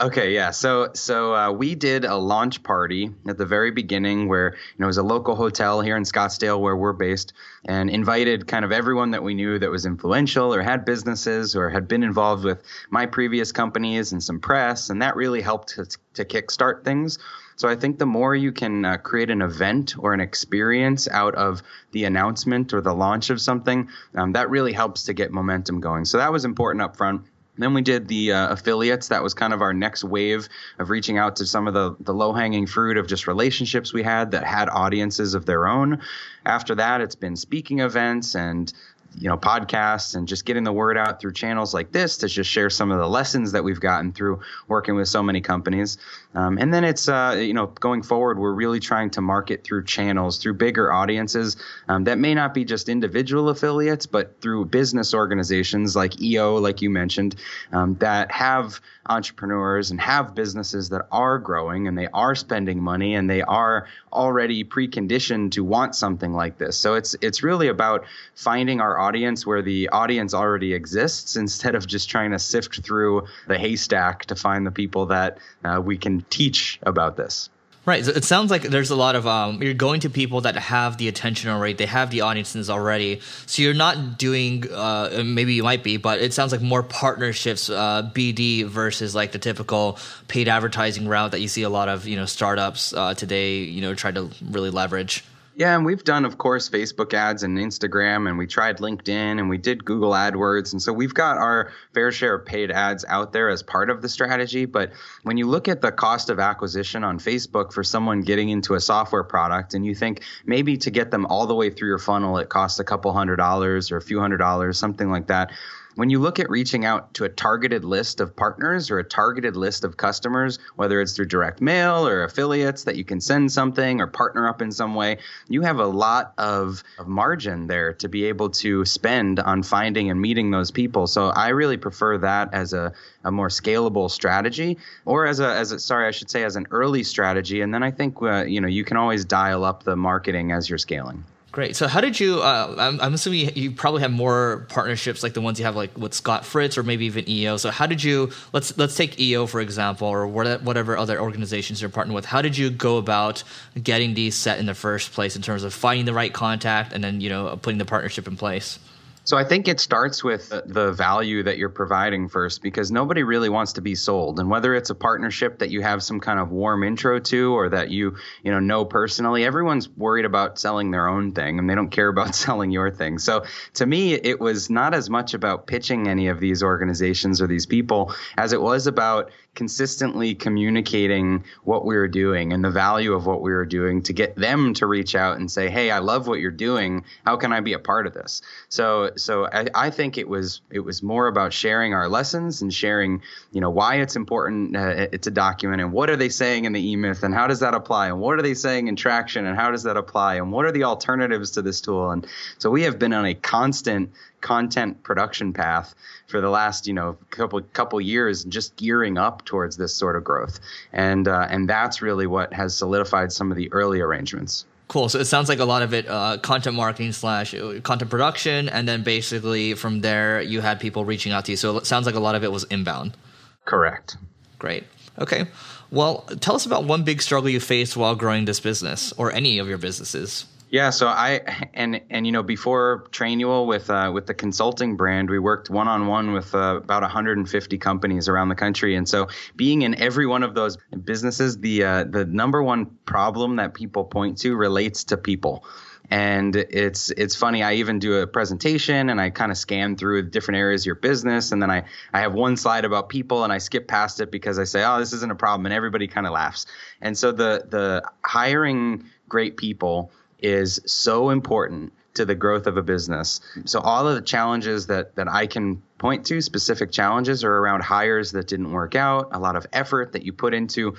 Okay, 0.00 0.34
yeah. 0.34 0.50
So 0.50 0.90
so 0.94 1.34
uh, 1.36 1.52
we 1.52 1.76
did 1.76 2.04
a 2.04 2.16
launch 2.16 2.64
party 2.64 3.10
at 3.28 3.38
the 3.38 3.46
very 3.46 3.70
beginning 3.70 4.28
where 4.28 4.54
you 4.54 4.78
know 4.80 4.86
it 4.86 4.88
was 4.88 4.98
a 4.98 5.04
local 5.04 5.36
hotel 5.36 5.80
here 5.80 5.96
in 5.96 6.02
Scottsdale 6.02 6.60
where 6.60 6.76
we're 6.76 6.92
based, 6.92 7.32
and 7.64 7.88
invited 7.88 8.48
kind 8.48 8.64
of 8.64 8.72
everyone 8.72 9.12
that 9.12 9.22
we 9.22 9.34
knew 9.34 9.56
that 9.56 9.70
was 9.70 9.86
influential 9.86 10.52
or 10.52 10.62
had 10.62 10.84
businesses 10.84 11.54
or 11.54 11.70
had 11.70 11.86
been 11.86 12.02
involved 12.02 12.42
with 12.42 12.60
my 12.90 13.06
previous 13.06 13.52
companies 13.52 14.10
and 14.10 14.20
some 14.20 14.40
press, 14.40 14.90
and 14.90 15.00
that 15.00 15.14
really 15.14 15.40
helped 15.40 15.68
to, 15.68 15.86
to 16.14 16.24
kickstart 16.24 16.84
things. 16.84 17.20
So 17.54 17.68
I 17.68 17.76
think 17.76 18.00
the 18.00 18.06
more 18.06 18.34
you 18.34 18.50
can 18.50 18.84
uh, 18.84 18.96
create 18.96 19.30
an 19.30 19.42
event 19.42 19.94
or 19.96 20.12
an 20.12 20.18
experience 20.18 21.06
out 21.06 21.36
of 21.36 21.62
the 21.92 22.02
announcement 22.02 22.74
or 22.74 22.80
the 22.80 22.92
launch 22.92 23.30
of 23.30 23.40
something, 23.40 23.88
um, 24.16 24.32
that 24.32 24.50
really 24.50 24.72
helps 24.72 25.04
to 25.04 25.12
get 25.12 25.30
momentum 25.30 25.78
going. 25.78 26.04
So 26.04 26.18
that 26.18 26.32
was 26.32 26.44
important 26.44 26.82
up 26.82 26.96
front. 26.96 27.22
Then 27.56 27.74
we 27.74 27.82
did 27.82 28.08
the 28.08 28.32
uh, 28.32 28.48
affiliates. 28.52 29.08
That 29.08 29.22
was 29.22 29.34
kind 29.34 29.52
of 29.52 29.62
our 29.62 29.72
next 29.72 30.04
wave 30.04 30.48
of 30.78 30.90
reaching 30.90 31.18
out 31.18 31.36
to 31.36 31.46
some 31.46 31.68
of 31.68 31.74
the, 31.74 31.96
the 32.00 32.12
low 32.12 32.32
hanging 32.32 32.66
fruit 32.66 32.96
of 32.96 33.06
just 33.06 33.26
relationships 33.26 33.92
we 33.92 34.02
had 34.02 34.32
that 34.32 34.44
had 34.44 34.68
audiences 34.68 35.34
of 35.34 35.46
their 35.46 35.66
own. 35.66 36.00
After 36.44 36.74
that, 36.74 37.00
it's 37.00 37.14
been 37.14 37.36
speaking 37.36 37.80
events 37.80 38.34
and 38.34 38.72
you 39.18 39.28
know 39.28 39.36
podcasts 39.36 40.14
and 40.14 40.26
just 40.26 40.44
getting 40.44 40.64
the 40.64 40.72
word 40.72 40.96
out 40.96 41.20
through 41.20 41.32
channels 41.32 41.72
like 41.74 41.92
this 41.92 42.18
to 42.18 42.28
just 42.28 42.50
share 42.50 42.70
some 42.70 42.90
of 42.90 42.98
the 42.98 43.08
lessons 43.08 43.52
that 43.52 43.64
we've 43.64 43.80
gotten 43.80 44.12
through 44.12 44.40
working 44.68 44.96
with 44.96 45.08
so 45.08 45.22
many 45.22 45.40
companies. 45.40 45.98
Um, 46.34 46.58
and 46.58 46.74
then 46.74 46.84
it's 46.84 47.08
uh, 47.08 47.36
you 47.38 47.54
know 47.54 47.66
going 47.66 48.02
forward 48.02 48.38
we're 48.38 48.52
really 48.52 48.80
trying 48.80 49.10
to 49.10 49.20
market 49.20 49.64
through 49.64 49.84
channels 49.84 50.38
through 50.38 50.54
bigger 50.54 50.92
audiences 50.92 51.56
um, 51.88 52.04
that 52.04 52.18
may 52.18 52.34
not 52.34 52.54
be 52.54 52.64
just 52.64 52.88
individual 52.88 53.48
affiliates 53.48 54.06
but 54.06 54.40
through 54.40 54.64
business 54.64 55.14
organizations 55.14 55.94
like 55.94 56.20
EO 56.20 56.56
like 56.56 56.82
you 56.82 56.90
mentioned 56.90 57.36
um, 57.72 57.94
that 57.96 58.30
have 58.32 58.80
entrepreneurs 59.08 59.90
and 59.90 60.00
have 60.00 60.34
businesses 60.34 60.88
that 60.88 61.06
are 61.12 61.38
growing 61.38 61.86
and 61.86 61.96
they 61.96 62.08
are 62.08 62.34
spending 62.34 62.82
money 62.82 63.14
and 63.14 63.28
they 63.28 63.42
are 63.42 63.86
already 64.14 64.64
preconditioned 64.64 65.52
to 65.52 65.64
want 65.64 65.94
something 65.94 66.32
like 66.32 66.58
this. 66.58 66.76
So 66.76 66.94
it's 66.94 67.14
it's 67.20 67.42
really 67.42 67.68
about 67.68 68.04
finding 68.34 68.80
our 68.80 68.98
audience 68.98 69.46
where 69.46 69.62
the 69.62 69.88
audience 69.90 70.34
already 70.34 70.72
exists 70.74 71.36
instead 71.36 71.74
of 71.74 71.86
just 71.86 72.08
trying 72.08 72.30
to 72.30 72.38
sift 72.38 72.82
through 72.84 73.26
the 73.46 73.58
haystack 73.58 74.26
to 74.26 74.36
find 74.36 74.66
the 74.66 74.70
people 74.70 75.06
that 75.06 75.38
uh, 75.64 75.80
we 75.84 75.98
can 75.98 76.24
teach 76.30 76.78
about 76.82 77.16
this. 77.16 77.50
Right. 77.86 78.02
So 78.02 78.12
it 78.12 78.24
sounds 78.24 78.50
like 78.50 78.62
there's 78.62 78.90
a 78.90 78.96
lot 78.96 79.14
of 79.14 79.26
um, 79.26 79.62
you're 79.62 79.74
going 79.74 80.00
to 80.00 80.10
people 80.10 80.40
that 80.42 80.56
have 80.56 80.96
the 80.96 81.08
attention 81.08 81.50
already. 81.50 81.74
They 81.74 81.86
have 81.86 82.10
the 82.10 82.22
audiences 82.22 82.70
already. 82.70 83.20
So 83.44 83.60
you're 83.60 83.74
not 83.74 84.16
doing. 84.16 84.64
Uh, 84.72 85.22
maybe 85.22 85.52
you 85.52 85.62
might 85.62 85.84
be, 85.84 85.98
but 85.98 86.18
it 86.18 86.32
sounds 86.32 86.50
like 86.50 86.62
more 86.62 86.82
partnerships, 86.82 87.68
uh, 87.68 88.10
BD 88.14 88.64
versus 88.64 89.14
like 89.14 89.32
the 89.32 89.38
typical 89.38 89.98
paid 90.28 90.48
advertising 90.48 91.08
route 91.08 91.32
that 91.32 91.42
you 91.42 91.48
see 91.48 91.62
a 91.62 91.68
lot 91.68 91.90
of 91.90 92.06
you 92.06 92.16
know 92.16 92.24
startups 92.24 92.94
uh, 92.94 93.12
today. 93.12 93.58
You 93.58 93.82
know, 93.82 93.94
try 93.94 94.12
to 94.12 94.30
really 94.42 94.70
leverage. 94.70 95.22
Yeah, 95.56 95.76
and 95.76 95.84
we've 95.84 96.02
done, 96.02 96.24
of 96.24 96.36
course, 96.36 96.68
Facebook 96.68 97.14
ads 97.14 97.44
and 97.44 97.56
Instagram, 97.56 98.28
and 98.28 98.36
we 98.36 98.48
tried 98.48 98.78
LinkedIn 98.78 99.38
and 99.38 99.48
we 99.48 99.56
did 99.56 99.84
Google 99.84 100.10
AdWords. 100.10 100.72
And 100.72 100.82
so 100.82 100.92
we've 100.92 101.14
got 101.14 101.36
our 101.36 101.70
fair 101.92 102.10
share 102.10 102.34
of 102.34 102.44
paid 102.44 102.72
ads 102.72 103.04
out 103.06 103.32
there 103.32 103.48
as 103.48 103.62
part 103.62 103.88
of 103.88 104.02
the 104.02 104.08
strategy. 104.08 104.64
But 104.64 104.90
when 105.22 105.36
you 105.36 105.46
look 105.46 105.68
at 105.68 105.80
the 105.80 105.92
cost 105.92 106.28
of 106.28 106.40
acquisition 106.40 107.04
on 107.04 107.20
Facebook 107.20 107.72
for 107.72 107.84
someone 107.84 108.22
getting 108.22 108.48
into 108.48 108.74
a 108.74 108.80
software 108.80 109.22
product, 109.22 109.74
and 109.74 109.86
you 109.86 109.94
think 109.94 110.22
maybe 110.44 110.76
to 110.78 110.90
get 110.90 111.12
them 111.12 111.24
all 111.26 111.46
the 111.46 111.54
way 111.54 111.70
through 111.70 111.88
your 111.88 111.98
funnel, 111.98 112.38
it 112.38 112.48
costs 112.48 112.80
a 112.80 112.84
couple 112.84 113.12
hundred 113.12 113.36
dollars 113.36 113.92
or 113.92 113.96
a 113.96 114.02
few 114.02 114.18
hundred 114.18 114.38
dollars, 114.38 114.76
something 114.76 115.08
like 115.08 115.28
that 115.28 115.52
when 115.96 116.10
you 116.10 116.18
look 116.18 116.38
at 116.38 116.50
reaching 116.50 116.84
out 116.84 117.14
to 117.14 117.24
a 117.24 117.28
targeted 117.28 117.84
list 117.84 118.20
of 118.20 118.34
partners 118.34 118.90
or 118.90 118.98
a 118.98 119.04
targeted 119.04 119.56
list 119.56 119.84
of 119.84 119.96
customers, 119.96 120.58
whether 120.76 121.00
it's 121.00 121.14
through 121.14 121.26
direct 121.26 121.60
mail 121.60 122.06
or 122.06 122.24
affiliates 122.24 122.84
that 122.84 122.96
you 122.96 123.04
can 123.04 123.20
send 123.20 123.50
something 123.52 124.00
or 124.00 124.06
partner 124.06 124.48
up 124.48 124.60
in 124.60 124.72
some 124.72 124.94
way, 124.94 125.18
you 125.48 125.62
have 125.62 125.78
a 125.78 125.86
lot 125.86 126.34
of, 126.38 126.82
of 126.98 127.06
margin 127.06 127.66
there 127.66 127.92
to 127.94 128.08
be 128.08 128.24
able 128.24 128.50
to 128.50 128.84
spend 128.84 129.40
on 129.40 129.62
finding 129.62 130.10
and 130.10 130.20
meeting 130.20 130.50
those 130.50 130.70
people. 130.70 131.06
So 131.06 131.28
I 131.28 131.48
really 131.48 131.76
prefer 131.76 132.18
that 132.18 132.52
as 132.52 132.72
a, 132.72 132.92
a 133.24 133.30
more 133.30 133.48
scalable 133.48 134.10
strategy 134.10 134.78
or 135.04 135.26
as 135.26 135.40
a, 135.40 135.48
as 135.48 135.72
a, 135.72 135.78
sorry, 135.78 136.06
I 136.06 136.10
should 136.10 136.30
say 136.30 136.44
as 136.44 136.56
an 136.56 136.66
early 136.70 137.02
strategy. 137.02 137.60
And 137.60 137.72
then 137.72 137.82
I 137.82 137.90
think, 137.90 138.20
uh, 138.22 138.44
you 138.44 138.60
know, 138.60 138.68
you 138.68 138.84
can 138.84 138.96
always 138.96 139.24
dial 139.24 139.64
up 139.64 139.84
the 139.84 139.96
marketing 139.96 140.52
as 140.52 140.68
you're 140.68 140.78
scaling. 140.78 141.24
Great. 141.54 141.76
So, 141.76 141.86
how 141.86 142.00
did 142.00 142.18
you? 142.18 142.42
Uh, 142.42 142.74
I'm, 142.76 143.00
I'm, 143.00 143.14
assuming 143.14 143.56
you 143.56 143.70
probably 143.70 144.00
have 144.02 144.10
more 144.10 144.66
partnerships 144.70 145.22
like 145.22 145.34
the 145.34 145.40
ones 145.40 145.56
you 145.60 145.64
have, 145.64 145.76
like 145.76 145.96
with 145.96 146.12
Scott 146.12 146.44
Fritz 146.44 146.76
or 146.76 146.82
maybe 146.82 147.06
even 147.06 147.30
EO. 147.30 147.58
So, 147.58 147.70
how 147.70 147.86
did 147.86 148.02
you? 148.02 148.32
Let's 148.52 148.76
let's 148.76 148.96
take 148.96 149.20
EO 149.20 149.46
for 149.46 149.60
example, 149.60 150.08
or 150.08 150.26
whatever 150.26 150.96
other 150.96 151.20
organizations 151.20 151.80
you're 151.80 151.90
partnering 151.90 152.14
with. 152.14 152.24
How 152.24 152.42
did 152.42 152.58
you 152.58 152.70
go 152.70 152.96
about 152.96 153.44
getting 153.80 154.14
these 154.14 154.34
set 154.34 154.58
in 154.58 154.66
the 154.66 154.74
first 154.74 155.12
place 155.12 155.36
in 155.36 155.42
terms 155.42 155.62
of 155.62 155.72
finding 155.72 156.06
the 156.06 156.12
right 156.12 156.32
contact 156.32 156.92
and 156.92 157.04
then 157.04 157.20
you 157.20 157.28
know 157.28 157.56
putting 157.62 157.78
the 157.78 157.84
partnership 157.84 158.26
in 158.26 158.36
place? 158.36 158.80
So 159.24 159.38
I 159.38 159.44
think 159.44 159.68
it 159.68 159.80
starts 159.80 160.22
with 160.22 160.50
the 160.50 160.92
value 160.92 161.42
that 161.42 161.56
you're 161.56 161.70
providing 161.70 162.28
first 162.28 162.60
because 162.60 162.92
nobody 162.92 163.22
really 163.22 163.48
wants 163.48 163.72
to 163.74 163.80
be 163.80 163.94
sold. 163.94 164.38
And 164.38 164.50
whether 164.50 164.74
it's 164.74 164.90
a 164.90 164.94
partnership 164.94 165.58
that 165.60 165.70
you 165.70 165.80
have 165.80 166.02
some 166.02 166.20
kind 166.20 166.38
of 166.38 166.50
warm 166.50 166.84
intro 166.84 167.18
to 167.18 167.54
or 167.54 167.70
that 167.70 167.90
you, 167.90 168.16
you 168.42 168.50
know, 168.50 168.60
know 168.60 168.84
personally, 168.84 169.44
everyone's 169.44 169.88
worried 169.88 170.26
about 170.26 170.58
selling 170.58 170.90
their 170.90 171.08
own 171.08 171.32
thing 171.32 171.58
and 171.58 171.68
they 171.68 171.74
don't 171.74 171.90
care 171.90 172.08
about 172.08 172.34
selling 172.44 172.70
your 172.70 172.90
thing. 172.90 173.18
So 173.18 173.44
to 173.74 173.86
me, 173.86 174.12
it 174.12 174.40
was 174.40 174.68
not 174.68 174.94
as 174.94 175.08
much 175.08 175.32
about 175.32 175.66
pitching 175.66 176.06
any 176.06 176.28
of 176.28 176.38
these 176.38 176.62
organizations 176.62 177.40
or 177.40 177.46
these 177.46 177.66
people 177.66 178.14
as 178.36 178.52
it 178.52 178.60
was 178.60 178.86
about 178.86 179.30
consistently 179.54 180.34
communicating 180.34 181.44
what 181.64 181.84
we 181.84 181.94
were 181.94 182.08
doing 182.08 182.52
and 182.52 182.64
the 182.64 182.70
value 182.70 183.12
of 183.12 183.26
what 183.26 183.40
we 183.40 183.52
were 183.52 183.64
doing 183.64 184.02
to 184.02 184.12
get 184.12 184.36
them 184.36 184.74
to 184.74 184.86
reach 184.86 185.14
out 185.14 185.38
and 185.38 185.50
say, 185.50 185.70
Hey, 185.70 185.90
I 185.90 185.98
love 185.98 186.26
what 186.26 186.40
you're 186.40 186.50
doing. 186.50 187.04
How 187.24 187.36
can 187.36 187.52
I 187.52 187.60
be 187.60 187.72
a 187.72 187.78
part 187.78 188.06
of 188.06 188.14
this? 188.14 188.42
So 188.68 189.12
so 189.16 189.46
I, 189.46 189.66
I, 189.74 189.90
think 189.90 190.18
it 190.18 190.28
was 190.28 190.60
it 190.70 190.80
was 190.80 191.02
more 191.02 191.28
about 191.28 191.52
sharing 191.52 191.94
our 191.94 192.08
lessons 192.08 192.62
and 192.62 192.72
sharing 192.72 193.22
you 193.52 193.60
know 193.60 193.70
why 193.70 193.96
it's 193.96 194.16
important 194.16 194.76
uh, 194.76 195.06
to 195.08 195.30
document 195.30 195.80
and 195.80 195.92
what 195.92 196.10
are 196.10 196.16
they 196.16 196.28
saying 196.28 196.64
in 196.64 196.72
the 196.72 196.90
e-myth 196.90 197.22
and 197.22 197.34
how 197.34 197.46
does 197.46 197.60
that 197.60 197.74
apply 197.74 198.08
and 198.08 198.20
what 198.20 198.38
are 198.38 198.42
they 198.42 198.54
saying 198.54 198.88
in 198.88 198.96
traction 198.96 199.46
and 199.46 199.56
how 199.56 199.70
does 199.70 199.84
that 199.84 199.96
apply 199.96 200.36
and 200.36 200.50
what 200.50 200.64
are 200.64 200.72
the 200.72 200.84
alternatives 200.84 201.52
to 201.52 201.62
this 201.62 201.80
tool 201.80 202.10
and 202.10 202.26
so 202.58 202.70
we 202.70 202.82
have 202.82 202.98
been 202.98 203.12
on 203.12 203.24
a 203.24 203.34
constant 203.34 204.10
content 204.44 205.02
production 205.02 205.54
path 205.54 205.94
for 206.26 206.42
the 206.42 206.50
last 206.50 206.86
you 206.86 206.92
know 206.92 207.16
couple 207.30 207.60
couple 207.72 207.98
years 207.98 208.44
just 208.44 208.76
gearing 208.76 209.16
up 209.16 209.42
towards 209.46 209.78
this 209.78 209.94
sort 209.94 210.16
of 210.16 210.22
growth 210.22 210.60
and 210.92 211.26
uh, 211.26 211.46
and 211.48 211.66
that's 211.68 212.02
really 212.02 212.26
what 212.26 212.52
has 212.52 212.76
solidified 212.76 213.32
some 213.32 213.50
of 213.50 213.56
the 213.56 213.72
early 213.72 214.00
arrangements 214.00 214.66
Cool. 214.86 215.08
So 215.08 215.18
it 215.18 215.24
sounds 215.24 215.48
like 215.48 215.60
a 215.60 215.64
lot 215.64 215.80
of 215.80 215.94
it 215.94 216.06
uh, 216.06 216.36
content 216.42 216.76
marketing 216.76 217.12
slash 217.12 217.54
uh, 217.54 217.80
content 217.82 218.10
production, 218.10 218.68
and 218.68 218.86
then 218.86 219.02
basically 219.02 219.72
from 219.72 220.02
there 220.02 220.42
you 220.42 220.60
had 220.60 220.78
people 220.78 221.06
reaching 221.06 221.32
out 221.32 221.46
to 221.46 221.52
you. 221.52 221.56
So 221.56 221.78
it 221.78 221.86
sounds 221.86 222.04
like 222.04 222.14
a 222.14 222.20
lot 222.20 222.34
of 222.34 222.44
it 222.44 222.52
was 222.52 222.64
inbound. 222.64 223.16
Correct. 223.64 224.18
Great. 224.58 224.84
Okay. 225.18 225.46
Well, 225.90 226.18
tell 226.40 226.54
us 226.54 226.66
about 226.66 226.84
one 226.84 227.02
big 227.02 227.22
struggle 227.22 227.48
you 227.48 227.60
faced 227.60 227.96
while 227.96 228.14
growing 228.14 228.44
this 228.44 228.60
business, 228.60 229.12
or 229.16 229.32
any 229.32 229.58
of 229.58 229.68
your 229.68 229.78
businesses. 229.78 230.44
Yeah, 230.74 230.90
so 230.90 231.06
I 231.06 231.68
and 231.72 232.00
and 232.10 232.26
you 232.26 232.32
know 232.32 232.42
before 232.42 233.06
Trainual 233.12 233.68
with 233.68 233.88
uh, 233.90 234.10
with 234.12 234.26
the 234.26 234.34
consulting 234.34 234.96
brand, 234.96 235.30
we 235.30 235.38
worked 235.38 235.70
one 235.70 235.86
on 235.86 236.08
one 236.08 236.32
with 236.32 236.52
uh, 236.52 236.80
about 236.82 237.02
150 237.02 237.78
companies 237.78 238.28
around 238.28 238.48
the 238.48 238.56
country, 238.56 238.96
and 238.96 239.08
so 239.08 239.28
being 239.54 239.82
in 239.82 239.94
every 239.94 240.26
one 240.26 240.42
of 240.42 240.56
those 240.56 240.76
businesses, 241.04 241.58
the 241.58 241.84
uh, 241.84 242.02
the 242.02 242.24
number 242.24 242.60
one 242.60 242.86
problem 243.06 243.54
that 243.54 243.74
people 243.74 244.04
point 244.04 244.38
to 244.38 244.56
relates 244.56 245.04
to 245.04 245.16
people. 245.16 245.64
And 246.10 246.56
it's 246.56 247.10
it's 247.12 247.36
funny 247.36 247.62
i 247.62 247.74
even 247.74 247.98
do 247.98 248.16
a 248.16 248.26
presentation 248.26 249.08
and 249.08 249.18
i 249.18 249.30
kind 249.30 249.50
of 249.50 249.56
scan 249.56 249.96
through 249.96 250.28
different 250.28 250.58
areas 250.58 250.82
of 250.82 250.86
your 250.86 250.96
business. 250.96 251.52
And 251.52 251.62
then 251.62 251.70
i 251.70 251.84
i 252.12 252.20
have 252.20 252.34
one 252.34 252.56
slide 252.56 252.84
about 252.84 253.08
people 253.08 253.42
and 253.44 253.52
i 253.52 253.58
skip 253.58 253.88
past 253.88 254.20
it 254.20 254.30
because 254.30 254.58
i 254.58 254.64
say 254.64 254.84
oh 254.84 254.98
this 254.98 255.14
isn't 255.14 255.32
a 255.32 255.34
problem 255.34 255.64
and 255.64 255.72
everybody 255.72 256.06
kind 256.08 256.26
of 256.26 256.32
laughs. 256.32 256.66
And 257.00 257.16
so 257.16 257.32
the 257.32 257.64
the 257.70 258.02
hiring 258.22 259.04
great 259.28 259.56
people 259.56 260.10
is 260.44 260.80
so 260.86 261.30
important 261.30 261.92
to 262.14 262.24
the 262.24 262.34
growth 262.34 262.66
of 262.66 262.76
a 262.76 262.82
business. 262.82 263.40
So 263.64 263.80
all 263.80 264.06
of 264.06 264.14
the 264.14 264.22
challenges 264.22 264.86
that 264.86 265.16
that 265.16 265.28
I 265.28 265.46
can 265.46 265.82
point 265.98 266.26
to, 266.26 266.40
specific 266.40 266.92
challenges 266.92 267.42
are 267.42 267.52
around 267.52 267.82
hires 267.82 268.32
that 268.32 268.46
didn't 268.46 268.70
work 268.70 268.94
out, 268.94 269.30
a 269.32 269.38
lot 269.38 269.56
of 269.56 269.66
effort 269.72 270.12
that 270.12 270.22
you 270.22 270.32
put 270.32 270.54
into 270.54 270.94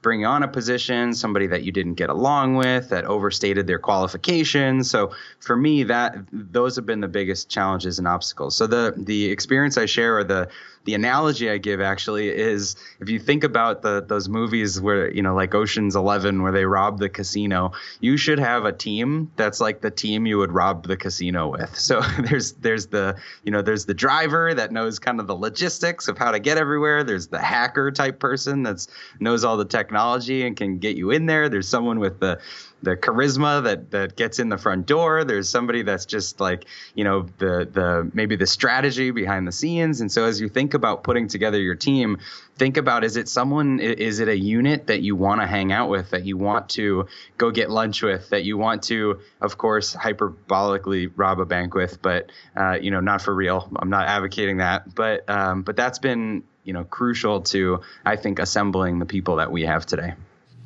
bringing 0.00 0.26
on 0.26 0.42
a 0.42 0.48
position, 0.48 1.12
somebody 1.12 1.46
that 1.48 1.64
you 1.64 1.72
didn't 1.72 1.94
get 1.94 2.08
along 2.08 2.54
with, 2.54 2.90
that 2.90 3.04
overstated 3.04 3.66
their 3.66 3.78
qualifications. 3.78 4.88
So 4.88 5.12
for 5.40 5.56
me, 5.56 5.84
that 5.84 6.16
those 6.32 6.76
have 6.76 6.86
been 6.86 7.00
the 7.00 7.08
biggest 7.08 7.48
challenges 7.48 7.98
and 7.98 8.06
obstacles. 8.06 8.54
So 8.54 8.66
the 8.66 8.94
the 8.96 9.30
experience 9.30 9.78
I 9.78 9.86
share 9.86 10.18
or 10.18 10.24
the 10.24 10.48
the 10.88 10.94
analogy 10.94 11.50
I 11.50 11.58
give 11.58 11.82
actually 11.82 12.30
is 12.30 12.74
if 12.98 13.10
you 13.10 13.18
think 13.18 13.44
about 13.44 13.82
the 13.82 14.02
those 14.02 14.26
movies 14.26 14.80
where 14.80 15.12
you 15.12 15.20
know 15.20 15.34
like 15.34 15.54
Ocean's 15.54 15.94
11 15.94 16.40
where 16.40 16.50
they 16.50 16.64
rob 16.64 16.98
the 16.98 17.10
casino, 17.10 17.72
you 18.00 18.16
should 18.16 18.38
have 18.38 18.64
a 18.64 18.72
team 18.72 19.30
that's 19.36 19.60
like 19.60 19.82
the 19.82 19.90
team 19.90 20.24
you 20.24 20.38
would 20.38 20.50
rob 20.50 20.86
the 20.86 20.96
casino 20.96 21.48
with. 21.48 21.78
So 21.78 22.00
there's 22.30 22.52
there's 22.52 22.86
the 22.86 23.16
you 23.44 23.52
know 23.52 23.60
there's 23.60 23.84
the 23.84 23.92
driver 23.92 24.54
that 24.54 24.72
knows 24.72 24.98
kind 24.98 25.20
of 25.20 25.26
the 25.26 25.36
logistics 25.36 26.08
of 26.08 26.16
how 26.16 26.30
to 26.30 26.38
get 26.38 26.56
everywhere. 26.56 27.04
There's 27.04 27.26
the 27.26 27.38
hacker 27.38 27.90
type 27.90 28.18
person 28.18 28.62
that's 28.62 28.88
knows 29.20 29.44
all 29.44 29.58
the 29.58 29.66
technology 29.66 30.46
and 30.46 30.56
can 30.56 30.78
get 30.78 30.96
you 30.96 31.10
in 31.10 31.26
there. 31.26 31.50
There's 31.50 31.68
someone 31.68 31.98
with 31.98 32.18
the 32.18 32.40
the 32.82 32.96
charisma 32.96 33.62
that 33.64 33.90
that 33.90 34.16
gets 34.16 34.38
in 34.38 34.48
the 34.48 34.58
front 34.58 34.86
door. 34.86 35.24
There's 35.24 35.48
somebody 35.48 35.82
that's 35.82 36.06
just 36.06 36.40
like 36.40 36.66
you 36.94 37.04
know 37.04 37.26
the 37.38 37.68
the 37.70 38.10
maybe 38.14 38.36
the 38.36 38.46
strategy 38.46 39.10
behind 39.10 39.46
the 39.46 39.52
scenes. 39.52 40.00
And 40.00 40.10
so 40.10 40.24
as 40.24 40.40
you 40.40 40.48
think 40.48 40.74
about 40.74 41.02
putting 41.02 41.28
together 41.28 41.60
your 41.60 41.74
team, 41.74 42.18
think 42.58 42.76
about 42.76 43.04
is 43.04 43.16
it 43.16 43.28
someone 43.28 43.78
is 43.80 44.18
it 44.18 44.28
a 44.28 44.36
unit 44.36 44.88
that 44.88 45.00
you 45.00 45.14
want 45.14 45.40
to 45.40 45.46
hang 45.46 45.72
out 45.72 45.88
with 45.88 46.10
that 46.10 46.24
you 46.24 46.36
want 46.36 46.68
to 46.70 47.06
go 47.38 47.50
get 47.50 47.70
lunch 47.70 48.02
with 48.02 48.28
that 48.30 48.44
you 48.44 48.58
want 48.58 48.82
to 48.82 49.20
of 49.40 49.56
course 49.56 49.94
hyperbolically 49.94 51.10
rob 51.16 51.38
a 51.38 51.46
bank 51.46 51.74
with 51.74 52.02
but 52.02 52.30
uh, 52.56 52.76
you 52.80 52.90
know 52.90 53.00
not 53.00 53.22
for 53.22 53.32
real 53.32 53.70
i'm 53.76 53.90
not 53.90 54.08
advocating 54.08 54.56
that 54.58 54.92
but 54.92 55.28
um, 55.30 55.62
but 55.62 55.76
that's 55.76 56.00
been 56.00 56.42
you 56.64 56.72
know 56.72 56.84
crucial 56.84 57.42
to 57.42 57.80
i 58.04 58.16
think 58.16 58.40
assembling 58.40 58.98
the 58.98 59.06
people 59.06 59.36
that 59.36 59.52
we 59.52 59.62
have 59.62 59.86
today 59.86 60.14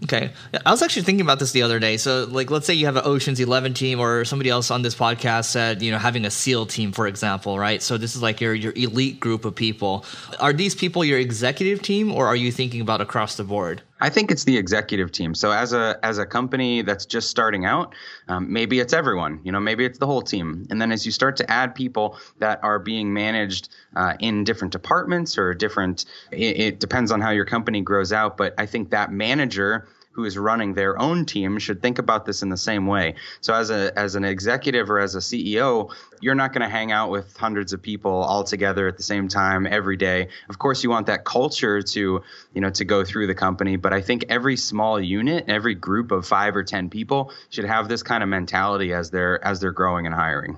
Okay. 0.05 0.33
I 0.67 0.71
was 0.71 0.83
actually 0.83 1.03
thinking 1.03 1.21
about 1.21 1.39
this 1.39 1.53
the 1.53 1.63
other 1.63 1.79
day. 1.79 1.97
So, 1.97 2.25
like, 2.25 2.51
let's 2.51 2.67
say 2.67 2.75
you 2.75 2.87
have 2.87 2.97
an 2.97 3.03
Ocean's 3.05 3.39
11 3.39 3.75
team, 3.75 4.01
or 4.01 4.25
somebody 4.25 4.51
else 4.51 4.71
on 4.71 4.83
this 4.83 4.95
podcast 4.95 5.45
said, 5.45 5.81
you 5.81 5.93
know, 5.93 5.99
having 5.99 6.25
a 6.25 6.31
SEAL 6.31 6.67
team, 6.67 6.93
for 6.93 7.07
example, 7.07 7.59
right? 7.59 7.81
So, 7.83 7.99
this 7.99 8.17
is 8.17 8.23
like 8.23 8.41
your, 8.41 8.55
your 8.55 8.73
elite 8.75 9.21
group 9.21 9.45
of 9.45 9.55
people. 9.55 10.05
Are 10.41 10.53
these 10.53 10.75
people 10.75 11.05
your 11.05 11.19
executive 11.19 11.83
team, 11.83 12.13
or 12.13 12.27
are 12.27 12.37
you 12.37 12.51
thinking 12.51 12.81
about 12.81 13.01
across 13.01 13.37
the 13.37 13.45
board? 13.45 13.83
I 14.03 14.11
think 14.11 14.33
it's 14.33 14.43
the 14.43 14.57
executive 14.57 15.13
team. 15.13 15.33
So 15.33 15.53
as 15.53 15.73
a 15.73 15.97
as 16.03 16.19
a 16.19 16.27
company 16.27 16.83
that's 16.83 17.07
just 17.07 17.31
starting 17.31 17.65
out, 17.65 17.95
um, 18.27 18.53
maybe 18.53 18.81
it's 18.81 18.93
everyone. 18.93 19.41
You 19.45 19.53
know, 19.53 19.61
maybe 19.61 19.85
it's 19.85 20.01
the 20.01 20.07
whole 20.07 20.23
team. 20.23 20.67
And 20.71 20.83
then 20.83 20.91
as 20.91 21.07
you 21.07 21.13
start 21.13 21.37
to 21.37 21.49
add 21.49 21.73
people 21.77 22.19
that 22.41 22.59
are 22.65 22.81
being 22.81 23.15
managed 23.15 23.69
uh, 23.95 24.15
in 24.19 24.43
different 24.43 24.73
departments 24.73 25.39
or 25.39 25.55
different, 25.55 26.07
it, 26.33 26.61
it 26.61 26.81
depends 26.81 27.13
on 27.13 27.21
how 27.21 27.31
your 27.31 27.45
company 27.45 27.81
grows 27.81 28.13
out. 28.13 28.37
But 28.37 28.55
I 28.59 28.67
think 28.67 28.91
that 28.91 29.12
manager 29.12 29.87
who 30.12 30.25
is 30.25 30.38
running 30.38 30.75
their 30.75 31.01
own 31.01 31.25
team 31.25 31.59
should 31.59 31.83
think 31.83 31.98
about 31.98 32.25
this 32.27 32.42
in 32.42 32.48
the 32.48 32.57
same 32.57 32.87
way. 32.87 33.14
So 33.40 33.55
as 33.55 33.70
a 33.70 33.98
as 33.98 34.14
an 34.14 34.25
executive 34.25 34.90
or 34.90 34.98
as 34.98 35.14
a 35.14 35.18
CEO, 35.18 35.92
you're 36.20 36.35
not 36.35 36.53
going 36.53 36.62
to 36.62 36.68
hang 36.68 36.92
out 36.92 37.11
with 37.11 37.37
hundreds 37.37 37.72
of 37.72 37.83
people 37.83 38.12
all 38.12 38.44
together 38.44 38.87
at 38.87 38.96
the 38.96 39.03
same 39.03 39.29
time 39.29 39.66
every 39.66 39.96
day. 39.96 40.29
Of 40.48 40.59
course, 40.59 40.85
you 40.85 40.90
want 40.90 41.07
that 41.07 41.25
culture 41.25 41.83
to, 41.83 42.22
you 42.55 42.61
know, 42.61 42.70
to 42.70 42.85
go 42.85 43.05
through 43.05 43.27
the 43.27 43.35
company, 43.35 43.77
but 43.77 43.92
I 43.92 44.01
think 44.01 44.27
every 44.29 44.57
small 44.57 45.01
unit, 45.01 45.46
every 45.48 45.75
group 45.75 46.12
of 46.12 46.27
5 46.27 46.57
or 46.57 46.64
10 46.64 46.90
people 46.90 47.33
should 47.51 47.64
have 47.64 47.88
this 47.88 48.03
kind 48.03 48.22
of 48.22 48.29
mentality 48.29 48.92
as 48.92 49.11
they're 49.11 49.44
as 49.44 49.61
they're 49.61 49.72
growing 49.72 50.07
and 50.07 50.14
hiring. 50.14 50.57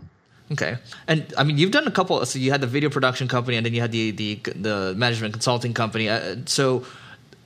Okay, 0.52 0.76
and 1.08 1.32
I 1.38 1.44
mean, 1.44 1.56
you've 1.56 1.70
done 1.70 1.86
a 1.86 1.90
couple. 1.90 2.24
So 2.26 2.38
you 2.38 2.50
had 2.50 2.60
the 2.60 2.66
video 2.66 2.90
production 2.90 3.28
company, 3.28 3.56
and 3.56 3.64
then 3.64 3.72
you 3.72 3.80
had 3.80 3.92
the 3.92 4.10
the 4.10 4.34
the 4.54 4.94
management 4.94 5.32
consulting 5.32 5.72
company. 5.72 6.10
Uh, 6.10 6.36
so 6.44 6.84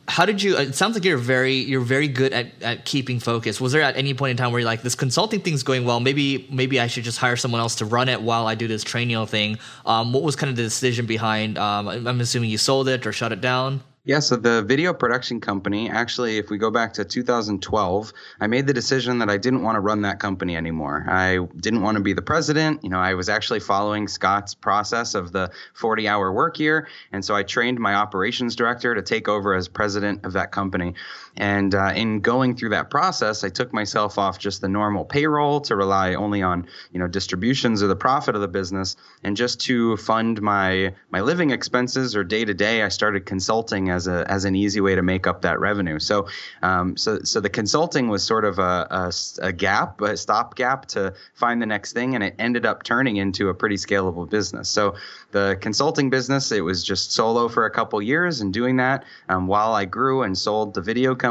how 0.09 0.25
did 0.25 0.43
you 0.43 0.57
it 0.57 0.75
sounds 0.75 0.95
like 0.95 1.05
you're 1.05 1.19
very 1.19 1.55
you're 1.55 1.83
very 1.83 2.09
good 2.09 2.33
at, 2.33 2.47
at 2.63 2.85
keeping 2.87 3.21
focus. 3.21 3.61
Was 3.61 3.73
there 3.73 3.83
at 3.83 3.97
any 3.97 4.15
point 4.15 4.31
in 4.33 4.37
time 4.39 4.51
where 4.51 4.61
you're 4.61 4.67
like 4.67 4.83
this 4.83 4.95
consulting 4.95 5.41
thing's 5.41 5.63
going 5.63 5.85
well 5.85 6.01
maybe 6.01 6.49
maybe 6.51 6.81
i 6.81 6.87
should 6.87 7.05
just 7.05 7.19
hire 7.19 7.37
someone 7.37 7.61
else 7.61 7.75
to 7.77 7.85
run 7.85 8.09
it 8.09 8.23
while 8.23 8.47
i 8.47 8.55
do 8.55 8.67
this 8.67 8.83
training 8.83 9.25
thing? 9.27 9.59
Um, 9.85 10.13
what 10.15 10.23
was 10.23 10.35
kind 10.35 10.51
of 10.51 10.57
the 10.57 10.63
decision 10.63 11.05
behind 11.05 11.59
um, 11.59 11.89
i'm 11.89 12.21
assuming 12.21 12.49
you 12.49 12.59
sold 12.59 12.89
it 12.89 13.07
or 13.07 13.13
shut 13.13 13.33
it 13.33 13.41
down 13.43 13.83
yeah, 14.09 14.21
so 14.21 14.37
the 14.37 14.63
video 14.63 14.95
production 14.95 15.39
company, 15.39 15.91
actually, 15.91 16.39
if 16.39 16.49
we 16.49 16.57
go 16.57 16.71
back 16.71 16.95
to 16.95 17.05
2012, 17.05 18.13
I 18.41 18.47
made 18.47 18.67
the 18.67 18.73
decision 18.73 19.19
that 19.19 19.29
I 19.29 19.37
didn't 19.37 19.63
want 19.63 19.77
to 19.77 19.81
run 19.81 20.01
that 20.01 20.19
company 20.19 20.57
anymore. 20.57 21.05
I 21.07 21.41
didn't 21.59 21.83
want 21.83 21.99
to 21.99 22.03
be 22.03 22.15
the 22.15 22.23
president. 22.23 22.83
You 22.83 22.89
know, 22.89 23.01
I 23.01 23.13
was 23.13 23.29
actually 23.29 23.61
following 23.61 24.09
Scott's 24.09 24.55
process 24.55 25.15
of 25.15 25.33
the 25.33 25.51
40 25.75 26.09
hour 26.09 26.33
work 26.33 26.59
year. 26.59 26.89
And 27.13 27.23
so 27.23 27.37
I 27.37 27.43
trained 27.43 27.79
my 27.81 27.97
operations 27.97 28.57
director 28.57 28.95
to 28.95 29.03
take 29.03 29.29
over 29.29 29.53
as 29.55 29.69
president 29.69 30.25
of 30.25 30.33
that 30.33 30.53
company. 30.53 30.95
And 31.39 31.73
uh, 31.73 31.93
in 31.95 32.21
going 32.21 32.57
through 32.57 32.71
that 32.71 32.91
process, 32.91 33.45
I 33.45 33.49
took 33.49 33.73
myself 33.73 34.19
off 34.19 34.41
just 34.41 34.61
the 34.61 34.69
normal 34.69 35.05
payroll 35.05 35.61
to 35.63 35.77
rely 35.77 36.15
only 36.15 36.43
on 36.43 36.67
you 36.93 36.99
know 36.99 37.07
distributions 37.07 37.81
or 37.81 37.87
the 37.87 37.97
profit 37.97 38.35
of 38.35 38.41
the 38.41 38.49
business, 38.49 38.97
and 39.23 39.37
just 39.37 39.61
to 39.63 39.97
fund 39.99 40.43
my 40.43 40.95
my 41.11 41.21
living 41.21 41.51
expenses 41.51 42.17
or 42.17 42.25
day 42.25 42.45
to 42.45 42.55
day, 42.55 42.83
I 42.83 42.89
started 42.89 43.25
consulting 43.25 43.89
as 43.89 44.09
a 44.09 44.29
as 44.29 44.45
an 44.45 44.57
easy 44.57 44.81
way 44.81 44.97
to 44.97 45.03
make 45.03 45.29
up 45.29 45.43
that 45.43 45.61
revenue. 45.61 46.01
So 46.01 46.27
um, 46.63 46.97
so 46.97 47.21
so 47.23 47.41
the 47.41 47.49
consulting 47.49 48.09
was 48.09 48.25
sort 48.25 48.45
of 48.45 48.59
a, 48.59 48.89
a, 48.91 49.13
a 49.41 49.53
gap, 49.53 50.01
a 50.01 50.17
stopgap 50.17 50.87
to 50.87 51.15
find 51.35 51.63
the 51.63 51.67
next 51.67 51.93
thing, 51.93 52.17
and 52.17 52.25
it 52.25 52.35
ended 52.41 52.67
up 52.67 52.83
turning 52.83 53.17
into 53.17 53.49
a 53.49 53.55
pretty 53.55 53.77
scalable 53.77 54.29
business. 54.29 54.69
So 54.69 54.97
the 55.31 55.57
consulting 55.61 56.11
business, 56.11 56.51
it 56.51 56.63
was 56.63 56.83
just 56.83 57.13
solo 57.13 57.49
for 57.49 57.65
a 57.65 57.71
couple 57.71 58.03
years 58.03 58.41
and 58.41 58.53
doing 58.53 58.79
that 58.79 59.05
um, 59.29 59.47
while 59.47 59.73
I 59.73 59.85
grew 59.85 60.25
and 60.25 60.37
sold 60.37 60.75
the 60.75 60.81
video 60.81 61.15
company. 61.15 61.28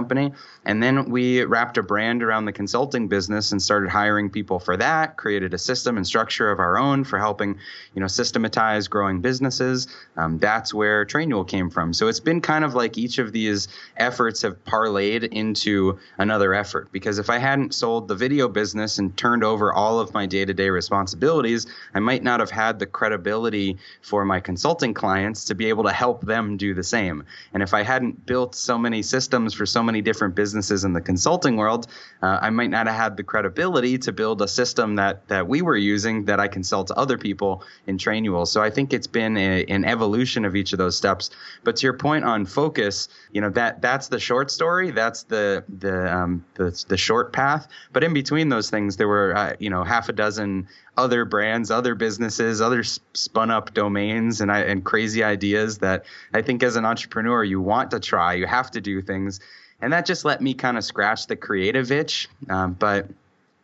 And 0.65 0.83
then 0.83 1.10
we 1.10 1.43
wrapped 1.45 1.77
a 1.77 1.83
brand 1.83 2.21
around 2.21 2.45
the 2.45 2.51
consulting 2.51 3.07
business 3.07 3.53
and 3.53 3.62
started 3.62 3.89
hiring 3.89 4.29
people 4.29 4.60
for 4.60 4.75
that, 4.75 5.15
created 5.15 5.53
a 5.53 5.57
system 5.57 5.95
and 5.95 6.05
structure 6.05 6.51
of 6.51 6.60
our 6.60 6.77
own 6.77 7.05
for 7.05 7.17
helping, 7.17 7.57
you 7.93 8.01
know, 8.01 8.07
systematize 8.07 8.89
growing 8.89 9.21
businesses. 9.21 9.88
Um, 10.17 10.38
that's 10.38 10.73
where 10.73 11.05
Trainual 11.05 11.47
came 11.47 11.69
from. 11.69 11.93
So 11.93 12.10
it's 12.10 12.19
been 12.19 12.41
kind 12.41 12.57
kind 12.57 12.65
of 12.65 12.73
like 12.73 12.97
each 12.97 13.19
of 13.19 13.31
these 13.33 13.67
efforts 13.97 14.41
have 14.41 14.63
parlayed 14.65 15.23
into 15.31 15.99
another 16.17 16.55
effort. 16.55 16.91
Because 16.91 17.19
if 17.19 17.29
I 17.29 17.38
hadn't 17.38 17.75
sold 17.75 18.07
the 18.07 18.15
video 18.15 18.47
business 18.47 18.97
and 18.97 19.15
turned 19.15 19.43
over 19.43 19.71
all 19.71 19.99
of 19.99 20.12
my 20.12 20.25
day 20.25 20.43
to 20.43 20.55
day 20.55 20.71
responsibilities, 20.71 21.67
I 21.93 21.99
might 21.99 22.23
not 22.23 22.39
have 22.39 22.49
had 22.49 22.79
the 22.79 22.88
credibility 22.88 23.77
for 24.01 24.25
my 24.25 24.39
consulting 24.39 24.95
clients 24.95 25.45
to 25.45 25.53
be 25.53 25.69
able 25.69 25.83
to 25.83 25.91
help 25.91 26.25
them 26.25 26.57
do 26.57 26.73
the 26.73 26.81
same. 26.81 27.25
And 27.53 27.62
if 27.62 27.75
I 27.75 27.83
hadn't 27.83 28.25
built 28.25 28.55
so 28.55 28.75
many 28.75 29.03
systems 29.03 29.53
for 29.53 29.67
so 29.67 29.76
many 29.83 30.01
different 30.01 30.35
businesses 30.35 30.83
in 30.83 30.93
the 30.93 31.01
consulting 31.01 31.57
world, 31.57 31.87
uh, 32.21 32.39
I 32.41 32.49
might 32.49 32.69
not 32.69 32.87
have 32.87 32.95
had 32.95 33.17
the 33.17 33.23
credibility 33.23 33.97
to 33.99 34.11
build 34.11 34.41
a 34.41 34.47
system 34.47 34.95
that, 34.95 35.27
that 35.27 35.47
we 35.47 35.61
were 35.61 35.77
using 35.77 36.25
that 36.25 36.39
I 36.39 36.47
can 36.47 36.63
sell 36.63 36.83
to 36.85 36.93
other 36.95 37.17
people 37.17 37.63
in 37.85 37.97
Trainual. 37.97 38.47
So 38.47 38.61
I 38.61 38.69
think 38.69 38.93
it's 38.93 39.07
been 39.07 39.37
a, 39.37 39.63
an 39.65 39.85
evolution 39.85 40.45
of 40.45 40.55
each 40.55 40.73
of 40.73 40.79
those 40.79 40.95
steps. 40.95 41.29
But 41.63 41.77
to 41.77 41.85
your 41.85 41.93
point 41.93 42.25
on 42.25 42.45
focus, 42.45 43.09
you 43.31 43.41
know 43.41 43.49
that 43.51 43.81
that's 43.81 44.07
the 44.07 44.19
short 44.19 44.51
story. 44.51 44.91
That's 44.91 45.23
the 45.23 45.63
the 45.79 46.15
um, 46.15 46.45
the, 46.55 46.85
the 46.87 46.97
short 46.97 47.33
path. 47.33 47.67
But 47.93 48.03
in 48.03 48.13
between 48.13 48.49
those 48.49 48.69
things, 48.69 48.97
there 48.97 49.07
were 49.07 49.35
uh, 49.35 49.55
you 49.59 49.69
know 49.69 49.83
half 49.83 50.09
a 50.09 50.13
dozen 50.13 50.67
other 50.97 51.23
brands, 51.25 51.71
other 51.71 51.95
businesses, 51.95 52.60
other 52.60 52.83
spun 52.83 53.51
up 53.51 53.73
domains, 53.73 54.41
and 54.41 54.51
and 54.51 54.83
crazy 54.83 55.23
ideas 55.23 55.77
that 55.79 56.05
I 56.33 56.41
think 56.41 56.63
as 56.63 56.75
an 56.75 56.86
entrepreneur 56.86 57.43
you 57.43 57.62
want 57.62 57.91
to 57.91 57.99
try. 57.99 58.33
You 58.33 58.47
have 58.47 58.71
to 58.71 58.81
do 58.81 59.01
things, 59.01 59.39
and 59.79 59.93
that 59.93 60.05
just 60.05 60.25
let 60.25 60.41
me 60.41 60.53
kind 60.53 60.77
of 60.77 60.83
scratch 60.83 61.27
the 61.27 61.36
creative 61.36 61.91
itch. 61.91 62.27
Um, 62.49 62.73
but 62.73 63.07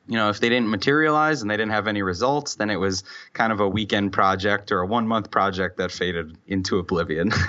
you 0.08 0.18
know, 0.18 0.30
if 0.30 0.40
they 0.40 0.50
didn't 0.50 0.70
materialize 0.70 1.42
and 1.42 1.50
they 1.50 1.58
didn't 1.58 1.72
have 1.72 1.88
any 1.88 2.02
results, 2.02 2.56
then 2.56 2.70
it 2.70 2.76
was 2.76 3.04
kind 3.34 3.52
of 3.52 3.60
a 3.60 3.68
weekend 3.68 4.14
project 4.14 4.72
or 4.72 4.82
a 4.82 4.86
one 4.86 5.08
month 5.08 5.32
project 5.32 5.78
that 5.78 5.92
faded 5.92 6.38
into 6.48 6.78
oblivion. 6.78 7.32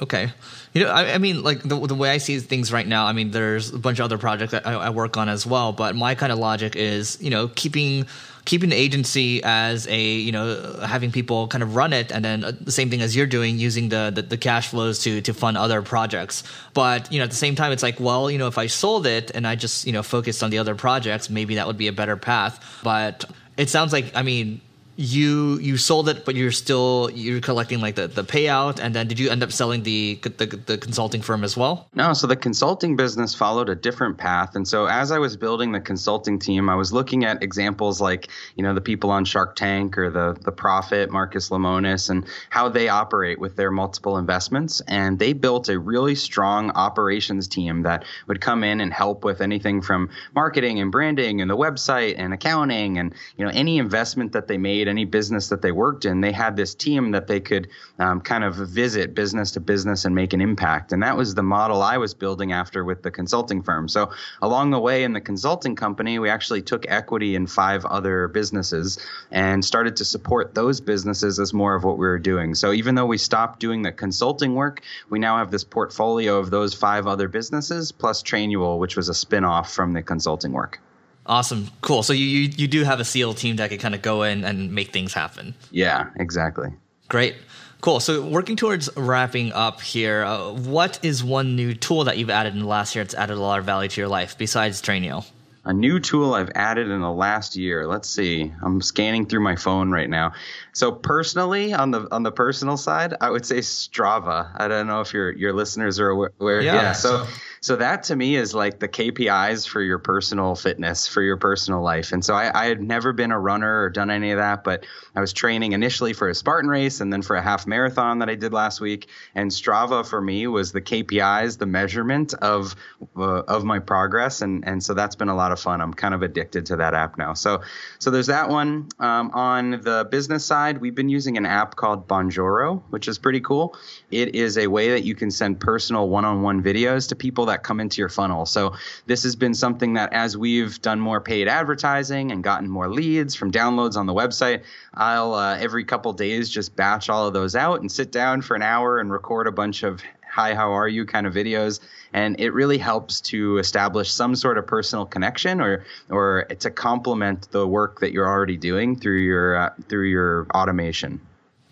Okay, 0.00 0.30
you 0.74 0.84
know, 0.84 0.90
I, 0.90 1.14
I, 1.14 1.18
mean, 1.18 1.42
like 1.42 1.60
the 1.60 1.76
the 1.86 1.94
way 1.94 2.10
I 2.10 2.18
see 2.18 2.38
things 2.38 2.72
right 2.72 2.86
now, 2.86 3.06
I 3.06 3.12
mean, 3.12 3.32
there's 3.32 3.74
a 3.74 3.78
bunch 3.78 3.98
of 3.98 4.04
other 4.04 4.16
projects 4.16 4.52
that 4.52 4.64
I, 4.64 4.74
I, 4.74 4.90
work 4.90 5.16
on 5.16 5.28
as 5.28 5.44
well. 5.44 5.72
But 5.72 5.96
my 5.96 6.14
kind 6.14 6.30
of 6.30 6.38
logic 6.38 6.76
is, 6.76 7.18
you 7.20 7.30
know, 7.30 7.48
keeping 7.48 8.06
keeping 8.48 8.70
the 8.70 8.76
agency 8.76 9.42
as 9.44 9.86
a, 9.88 10.00
you 10.00 10.32
know, 10.32 10.80
having 10.80 11.12
people 11.12 11.48
kind 11.48 11.62
of 11.62 11.76
run 11.76 11.92
it, 11.92 12.10
and 12.10 12.24
then 12.24 12.42
uh, 12.42 12.52
the 12.58 12.72
same 12.72 12.88
thing 12.88 13.02
as 13.02 13.14
you're 13.14 13.26
doing, 13.26 13.58
using 13.58 13.90
the, 13.90 14.10
the 14.12 14.22
the 14.22 14.38
cash 14.38 14.68
flows 14.68 15.00
to 15.00 15.20
to 15.20 15.34
fund 15.34 15.58
other 15.58 15.82
projects. 15.82 16.42
But 16.72 17.12
you 17.12 17.18
know, 17.18 17.24
at 17.24 17.30
the 17.30 17.36
same 17.36 17.54
time, 17.54 17.72
it's 17.72 17.82
like, 17.82 18.00
well, 18.00 18.30
you 18.30 18.38
know, 18.38 18.48
if 18.48 18.56
I 18.56 18.66
sold 18.66 19.06
it 19.06 19.30
and 19.34 19.46
I 19.46 19.54
just 19.54 19.86
you 19.86 19.92
know 19.92 20.02
focused 20.02 20.42
on 20.42 20.50
the 20.50 20.58
other 20.58 20.74
projects, 20.74 21.28
maybe 21.28 21.56
that 21.56 21.66
would 21.66 21.76
be 21.76 21.88
a 21.88 21.92
better 21.92 22.16
path. 22.16 22.80
But 22.82 23.26
it 23.58 23.68
sounds 23.68 23.92
like, 23.92 24.16
I 24.16 24.22
mean, 24.22 24.62
you 25.00 25.60
you 25.60 25.76
sold 25.76 26.08
it, 26.08 26.24
but 26.24 26.34
you're 26.34 26.50
still 26.50 27.08
you're 27.14 27.40
collecting 27.40 27.80
like 27.80 27.94
the, 27.94 28.08
the 28.08 28.24
payout, 28.24 28.80
and 28.80 28.96
then 28.96 29.06
did 29.06 29.20
you 29.20 29.30
end 29.30 29.44
up 29.44 29.52
selling 29.52 29.84
the, 29.84 30.18
the 30.22 30.60
the 30.66 30.76
consulting 30.76 31.22
firm 31.22 31.44
as 31.44 31.56
well? 31.56 31.88
No, 31.94 32.12
so 32.14 32.26
the 32.26 32.34
consulting 32.34 32.96
business 32.96 33.32
followed 33.32 33.68
a 33.68 33.76
different 33.76 34.18
path, 34.18 34.56
and 34.56 34.66
so 34.66 34.86
as 34.86 35.12
I 35.12 35.18
was 35.18 35.36
building 35.36 35.70
the 35.70 35.78
consulting 35.78 36.40
team, 36.40 36.68
I 36.68 36.74
was 36.74 36.92
looking 36.92 37.24
at 37.24 37.44
examples 37.44 38.00
like 38.00 38.28
you 38.56 38.64
know 38.64 38.74
the 38.74 38.80
people 38.80 39.12
on 39.12 39.24
Shark 39.24 39.54
Tank 39.54 39.96
or 39.96 40.10
the 40.10 40.36
the 40.44 40.50
Profit 40.50 41.12
Marcus 41.12 41.50
Lemonis 41.50 42.10
and 42.10 42.26
how 42.50 42.68
they 42.68 42.88
operate 42.88 43.38
with 43.38 43.54
their 43.54 43.70
multiple 43.70 44.18
investments, 44.18 44.82
and 44.88 45.20
they 45.20 45.32
built 45.32 45.68
a 45.68 45.78
really 45.78 46.16
strong 46.16 46.70
operations 46.72 47.46
team 47.46 47.82
that 47.82 48.04
would 48.26 48.40
come 48.40 48.64
in 48.64 48.80
and 48.80 48.92
help 48.92 49.22
with 49.22 49.42
anything 49.42 49.80
from 49.80 50.10
marketing 50.34 50.80
and 50.80 50.90
branding 50.90 51.40
and 51.40 51.48
the 51.48 51.56
website 51.56 52.16
and 52.18 52.34
accounting 52.34 52.98
and 52.98 53.14
you 53.36 53.44
know 53.44 53.52
any 53.54 53.78
investment 53.78 54.32
that 54.32 54.48
they 54.48 54.58
made 54.58 54.87
any 54.88 55.04
business 55.04 55.48
that 55.48 55.62
they 55.62 55.72
worked 55.72 56.04
in, 56.04 56.20
they 56.20 56.32
had 56.32 56.56
this 56.56 56.74
team 56.74 57.12
that 57.12 57.26
they 57.26 57.40
could 57.40 57.68
um, 57.98 58.20
kind 58.20 58.44
of 58.44 58.54
visit 58.56 59.14
business 59.14 59.52
to 59.52 59.60
business 59.60 60.04
and 60.04 60.14
make 60.14 60.32
an 60.32 60.40
impact. 60.40 60.92
And 60.92 61.02
that 61.02 61.16
was 61.16 61.34
the 61.34 61.42
model 61.42 61.82
I 61.82 61.98
was 61.98 62.14
building 62.14 62.52
after 62.52 62.84
with 62.84 63.02
the 63.02 63.10
consulting 63.10 63.62
firm. 63.62 63.88
So 63.88 64.10
along 64.42 64.70
the 64.70 64.80
way 64.80 65.04
in 65.04 65.12
the 65.12 65.20
consulting 65.20 65.76
company, 65.76 66.18
we 66.18 66.30
actually 66.30 66.62
took 66.62 66.86
equity 66.88 67.34
in 67.34 67.46
five 67.46 67.84
other 67.84 68.28
businesses 68.28 68.98
and 69.30 69.64
started 69.64 69.96
to 69.96 70.04
support 70.04 70.54
those 70.54 70.80
businesses 70.80 71.38
as 71.38 71.52
more 71.52 71.74
of 71.74 71.84
what 71.84 71.98
we 71.98 72.06
were 72.06 72.18
doing. 72.18 72.54
So 72.54 72.72
even 72.72 72.94
though 72.94 73.06
we 73.06 73.18
stopped 73.18 73.60
doing 73.60 73.82
the 73.82 73.92
consulting 73.92 74.54
work, 74.54 74.82
we 75.10 75.18
now 75.18 75.38
have 75.38 75.50
this 75.50 75.64
portfolio 75.64 76.38
of 76.38 76.50
those 76.50 76.74
five 76.74 77.06
other 77.06 77.28
businesses 77.28 77.92
plus 77.92 78.22
Trainual, 78.22 78.78
which 78.78 78.96
was 78.96 79.08
a 79.08 79.14
spin-off 79.14 79.72
from 79.72 79.92
the 79.92 80.02
consulting 80.02 80.52
work. 80.52 80.80
Awesome, 81.28 81.70
cool. 81.82 82.02
So 82.02 82.14
you, 82.14 82.24
you 82.24 82.48
you 82.56 82.68
do 82.68 82.84
have 82.84 83.00
a 83.00 83.04
SEAL 83.04 83.34
team 83.34 83.56
that 83.56 83.68
can 83.68 83.78
kind 83.78 83.94
of 83.94 84.00
go 84.00 84.22
in 84.22 84.44
and 84.44 84.72
make 84.72 84.92
things 84.92 85.12
happen. 85.12 85.54
Yeah, 85.70 86.08
exactly. 86.16 86.70
Great. 87.08 87.36
Cool. 87.80 88.00
So, 88.00 88.26
working 88.26 88.56
towards 88.56 88.90
wrapping 88.96 89.52
up 89.52 89.80
here, 89.80 90.24
uh, 90.24 90.52
what 90.52 90.98
is 91.04 91.22
one 91.22 91.54
new 91.54 91.74
tool 91.74 92.04
that 92.04 92.18
you've 92.18 92.30
added 92.30 92.54
in 92.54 92.60
the 92.60 92.66
last 92.66 92.94
year 92.94 93.04
that's 93.04 93.14
added 93.14 93.36
a 93.36 93.40
lot 93.40 93.60
of 93.60 93.66
value 93.66 93.88
to 93.88 94.00
your 94.00 94.08
life 94.08 94.36
besides 94.36 94.82
Trainual? 94.82 95.24
A 95.64 95.72
new 95.72 96.00
tool 96.00 96.34
I've 96.34 96.50
added 96.54 96.88
in 96.88 97.00
the 97.00 97.12
last 97.12 97.54
year. 97.54 97.86
Let's 97.86 98.08
see. 98.08 98.52
I'm 98.62 98.80
scanning 98.80 99.26
through 99.26 99.40
my 99.40 99.54
phone 99.54 99.90
right 99.90 100.08
now. 100.08 100.32
So 100.72 100.90
personally, 100.90 101.72
on 101.72 101.90
the 101.90 102.08
on 102.10 102.22
the 102.22 102.32
personal 102.32 102.76
side, 102.78 103.14
I 103.20 103.30
would 103.30 103.44
say 103.44 103.58
Strava. 103.58 104.50
I 104.56 104.66
don't 104.66 104.86
know 104.86 105.00
if 105.02 105.12
your 105.12 105.30
your 105.30 105.52
listeners 105.52 106.00
are 106.00 106.08
aware. 106.08 106.60
Yeah. 106.62 106.74
yeah 106.74 106.92
so 106.92 107.26
so 107.60 107.76
that 107.76 108.04
to 108.04 108.16
me 108.16 108.36
is 108.36 108.54
like 108.54 108.78
the 108.78 108.88
KPIs 108.88 109.68
for 109.68 109.82
your 109.82 109.98
personal 109.98 110.54
fitness, 110.54 111.06
for 111.06 111.22
your 111.22 111.36
personal 111.36 111.82
life. 111.82 112.12
And 112.12 112.24
so 112.24 112.34
I, 112.34 112.50
I, 112.62 112.66
had 112.66 112.82
never 112.82 113.12
been 113.12 113.32
a 113.32 113.38
runner 113.38 113.82
or 113.82 113.90
done 113.90 114.10
any 114.10 114.30
of 114.30 114.38
that, 114.38 114.64
but 114.64 114.86
I 115.16 115.20
was 115.20 115.32
training 115.32 115.72
initially 115.72 116.12
for 116.12 116.28
a 116.28 116.34
Spartan 116.34 116.70
race 116.70 117.00
and 117.00 117.12
then 117.12 117.22
for 117.22 117.36
a 117.36 117.42
half 117.42 117.66
marathon 117.66 118.20
that 118.20 118.28
I 118.28 118.34
did 118.34 118.52
last 118.52 118.80
week. 118.80 119.08
And 119.34 119.50
Strava 119.50 120.06
for 120.06 120.20
me 120.20 120.46
was 120.46 120.72
the 120.72 120.80
KPIs, 120.80 121.58
the 121.58 121.66
measurement 121.66 122.34
of 122.34 122.76
uh, 123.16 123.42
of 123.48 123.64
my 123.64 123.78
progress. 123.78 124.42
And 124.42 124.66
and 124.66 124.82
so 124.82 124.94
that's 124.94 125.16
been 125.16 125.28
a 125.28 125.36
lot 125.36 125.52
of 125.52 125.60
fun. 125.60 125.80
I'm 125.80 125.94
kind 125.94 126.14
of 126.14 126.22
addicted 126.22 126.66
to 126.66 126.76
that 126.76 126.94
app 126.94 127.18
now. 127.18 127.34
So 127.34 127.62
so 127.98 128.10
there's 128.10 128.28
that 128.28 128.48
one. 128.48 128.88
Um, 128.98 129.30
on 129.32 129.70
the 129.82 130.06
business 130.10 130.44
side, 130.44 130.78
we've 130.78 130.94
been 130.94 131.08
using 131.08 131.36
an 131.36 131.46
app 131.46 131.76
called 131.76 132.06
Bonjoro, 132.06 132.82
which 132.90 133.08
is 133.08 133.18
pretty 133.18 133.40
cool. 133.40 133.76
It 134.10 134.34
is 134.34 134.58
a 134.58 134.66
way 134.68 134.90
that 134.90 135.04
you 135.04 135.14
can 135.14 135.30
send 135.30 135.60
personal 135.60 136.08
one-on-one 136.08 136.62
videos 136.62 137.08
to 137.08 137.16
people 137.16 137.46
that 137.48 137.62
come 137.62 137.80
into 137.80 138.00
your 138.00 138.08
funnel. 138.08 138.46
So 138.46 138.74
this 139.06 139.22
has 139.24 139.36
been 139.36 139.54
something 139.54 139.94
that 139.94 140.12
as 140.12 140.36
we've 140.36 140.80
done 140.80 141.00
more 141.00 141.20
paid 141.20 141.48
advertising 141.48 142.32
and 142.32 142.42
gotten 142.42 142.68
more 142.68 142.88
leads 142.88 143.34
from 143.34 143.52
downloads 143.52 143.96
on 143.96 144.06
the 144.06 144.14
website, 144.14 144.62
I'll 144.94 145.34
uh, 145.34 145.58
every 145.58 145.84
couple 145.84 146.12
days 146.12 146.48
just 146.48 146.76
batch 146.76 147.08
all 147.08 147.26
of 147.26 147.34
those 147.34 147.54
out 147.56 147.80
and 147.80 147.90
sit 147.90 148.12
down 148.12 148.42
for 148.42 148.54
an 148.54 148.62
hour 148.62 149.00
and 149.00 149.10
record 149.10 149.46
a 149.46 149.52
bunch 149.52 149.82
of 149.82 150.00
hi 150.30 150.54
how 150.54 150.70
are 150.72 150.88
you? 150.88 151.04
kind 151.04 151.26
of 151.26 151.34
videos. 151.34 151.80
And 152.12 152.38
it 152.40 152.52
really 152.52 152.78
helps 152.78 153.20
to 153.22 153.58
establish 153.58 154.12
some 154.12 154.34
sort 154.36 154.56
of 154.58 154.66
personal 154.66 155.04
connection 155.04 155.60
or 155.60 155.84
or 156.10 156.44
to 156.44 156.70
complement 156.70 157.50
the 157.50 157.66
work 157.66 158.00
that 158.00 158.12
you're 158.12 158.28
already 158.28 158.56
doing 158.56 158.96
through 158.98 159.20
your 159.20 159.56
uh, 159.56 159.70
through 159.88 160.08
your 160.08 160.46
automation. 160.54 161.20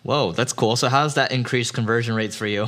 Whoa 0.02 0.32
that's 0.32 0.52
cool. 0.52 0.76
So 0.76 0.88
how's 0.88 1.14
that 1.14 1.32
increased 1.32 1.74
conversion 1.74 2.14
rates 2.14 2.36
for 2.36 2.46
you 2.46 2.66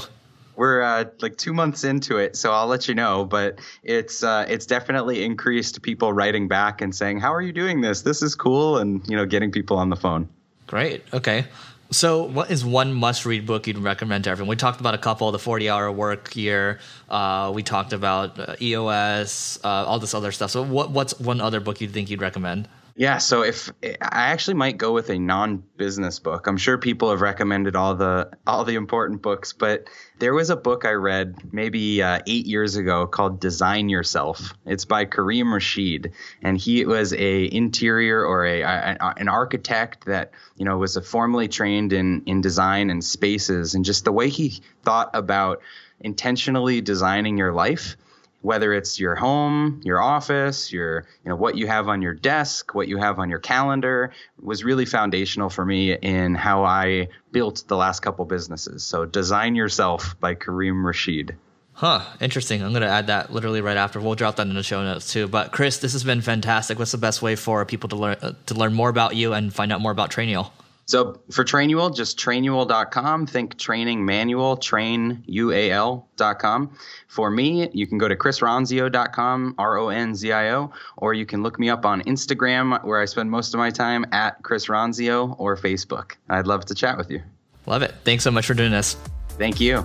we're 0.58 0.82
uh, 0.82 1.04
like 1.20 1.36
two 1.36 1.54
months 1.54 1.84
into 1.84 2.16
it, 2.16 2.34
so 2.34 2.50
I'll 2.52 2.66
let 2.66 2.88
you 2.88 2.94
know. 2.94 3.24
But 3.24 3.60
it's 3.84 4.24
uh, 4.24 4.44
it's 4.48 4.66
definitely 4.66 5.24
increased 5.24 5.80
people 5.82 6.12
writing 6.12 6.48
back 6.48 6.82
and 6.82 6.92
saying, 6.94 7.20
"How 7.20 7.32
are 7.32 7.40
you 7.40 7.52
doing 7.52 7.80
this? 7.80 8.02
This 8.02 8.22
is 8.22 8.34
cool," 8.34 8.76
and 8.76 9.08
you 9.08 9.16
know, 9.16 9.24
getting 9.24 9.52
people 9.52 9.78
on 9.78 9.88
the 9.88 9.96
phone. 9.96 10.28
Great. 10.66 11.04
Okay. 11.14 11.46
So, 11.90 12.24
what 12.24 12.50
is 12.50 12.66
one 12.66 12.92
must-read 12.92 13.46
book 13.46 13.66
you'd 13.66 13.78
recommend 13.78 14.24
to 14.24 14.30
everyone? 14.30 14.50
We 14.50 14.56
talked 14.56 14.80
about 14.80 14.94
a 14.94 14.98
couple, 14.98 15.30
the 15.30 15.38
Forty-Hour 15.38 15.92
Work 15.92 16.34
Year. 16.34 16.80
Uh, 17.08 17.52
we 17.54 17.62
talked 17.62 17.92
about 17.92 18.38
uh, 18.38 18.56
EOS, 18.60 19.60
uh, 19.64 19.68
all 19.68 20.00
this 20.00 20.12
other 20.12 20.32
stuff. 20.32 20.50
So, 20.50 20.62
what, 20.62 20.90
what's 20.90 21.18
one 21.20 21.40
other 21.40 21.60
book 21.60 21.80
you 21.80 21.88
think 21.88 22.10
you'd 22.10 22.20
recommend? 22.20 22.68
Yeah, 22.98 23.18
so 23.18 23.42
if 23.42 23.70
I 23.80 23.96
actually 24.32 24.54
might 24.54 24.76
go 24.76 24.92
with 24.92 25.08
a 25.08 25.20
non-business 25.20 26.18
book. 26.18 26.48
I'm 26.48 26.56
sure 26.56 26.78
people 26.78 27.10
have 27.10 27.20
recommended 27.20 27.76
all 27.76 27.94
the 27.94 28.28
all 28.44 28.64
the 28.64 28.74
important 28.74 29.22
books, 29.22 29.52
but 29.52 29.88
there 30.18 30.34
was 30.34 30.50
a 30.50 30.56
book 30.56 30.84
I 30.84 30.94
read 30.94 31.36
maybe 31.52 32.02
uh, 32.02 32.18
eight 32.26 32.46
years 32.46 32.74
ago 32.74 33.06
called 33.06 33.38
Design 33.38 33.88
Yourself. 33.88 34.52
It's 34.66 34.84
by 34.84 35.04
Karim 35.04 35.54
Rashid, 35.54 36.12
and 36.42 36.58
he 36.58 36.84
was 36.86 37.12
a 37.12 37.54
interior 37.54 38.24
or 38.24 38.44
a, 38.44 38.62
a 38.62 39.14
an 39.16 39.28
architect 39.28 40.06
that 40.06 40.32
you 40.56 40.64
know 40.64 40.78
was 40.78 40.98
formally 41.06 41.46
trained 41.46 41.92
in 41.92 42.24
in 42.26 42.40
design 42.40 42.90
and 42.90 43.04
spaces, 43.04 43.76
and 43.76 43.84
just 43.84 44.04
the 44.06 44.12
way 44.12 44.28
he 44.28 44.60
thought 44.82 45.10
about 45.14 45.62
intentionally 46.00 46.80
designing 46.80 47.38
your 47.38 47.52
life 47.52 47.96
whether 48.42 48.72
it's 48.72 49.00
your 49.00 49.14
home, 49.14 49.80
your 49.84 50.00
office, 50.00 50.72
your 50.72 51.06
you 51.24 51.28
know 51.28 51.36
what 51.36 51.56
you 51.56 51.66
have 51.66 51.88
on 51.88 52.02
your 52.02 52.14
desk, 52.14 52.74
what 52.74 52.88
you 52.88 52.98
have 52.98 53.18
on 53.18 53.28
your 53.30 53.38
calendar 53.38 54.12
was 54.40 54.64
really 54.64 54.84
foundational 54.84 55.50
for 55.50 55.64
me 55.64 55.94
in 55.94 56.34
how 56.34 56.64
I 56.64 57.08
built 57.32 57.64
the 57.68 57.76
last 57.76 58.00
couple 58.00 58.24
businesses. 58.24 58.84
So 58.84 59.04
Design 59.04 59.54
Yourself 59.54 60.18
by 60.20 60.34
Karim 60.34 60.86
Rashid. 60.86 61.36
Huh, 61.72 62.04
interesting. 62.20 62.60
I'm 62.60 62.70
going 62.70 62.82
to 62.82 62.88
add 62.88 63.06
that 63.06 63.32
literally 63.32 63.60
right 63.60 63.76
after. 63.76 64.00
We'll 64.00 64.16
drop 64.16 64.34
that 64.36 64.48
in 64.48 64.54
the 64.54 64.64
show 64.64 64.82
notes 64.82 65.12
too. 65.12 65.28
But 65.28 65.52
Chris, 65.52 65.78
this 65.78 65.92
has 65.92 66.02
been 66.02 66.20
fantastic. 66.22 66.76
What's 66.76 66.90
the 66.90 66.98
best 66.98 67.22
way 67.22 67.36
for 67.36 67.64
people 67.64 67.88
to 67.90 67.96
learn 67.96 68.16
uh, 68.20 68.32
to 68.46 68.54
learn 68.54 68.74
more 68.74 68.88
about 68.88 69.14
you 69.14 69.32
and 69.32 69.54
find 69.54 69.72
out 69.72 69.80
more 69.80 69.92
about 69.92 70.10
Trainual? 70.10 70.50
So 70.88 71.20
for 71.30 71.44
Trainual, 71.44 71.94
just 71.94 72.18
trainual.com. 72.18 73.26
Think 73.26 73.58
training 73.58 74.06
manual, 74.06 74.56
trainual.com. 74.56 76.70
For 77.08 77.30
me, 77.30 77.68
you 77.74 77.86
can 77.86 77.98
go 77.98 78.08
to 78.08 78.16
chrisronzio.com, 78.16 79.54
R 79.58 79.76
O 79.76 79.90
N 79.90 80.14
Z 80.14 80.32
I 80.32 80.54
O, 80.54 80.72
or 80.96 81.12
you 81.12 81.26
can 81.26 81.42
look 81.42 81.58
me 81.58 81.68
up 81.68 81.84
on 81.84 82.00
Instagram, 82.04 82.82
where 82.84 83.02
I 83.02 83.04
spend 83.04 83.30
most 83.30 83.52
of 83.52 83.58
my 83.58 83.68
time 83.68 84.06
at 84.12 84.42
Chris 84.42 84.68
Ronzio, 84.68 85.38
or 85.38 85.58
Facebook. 85.58 86.12
I'd 86.30 86.46
love 86.46 86.64
to 86.64 86.74
chat 86.74 86.96
with 86.96 87.10
you. 87.10 87.20
Love 87.66 87.82
it. 87.82 87.94
Thanks 88.04 88.24
so 88.24 88.30
much 88.30 88.46
for 88.46 88.54
doing 88.54 88.72
this. 88.72 88.96
Thank 89.36 89.60
you. 89.60 89.84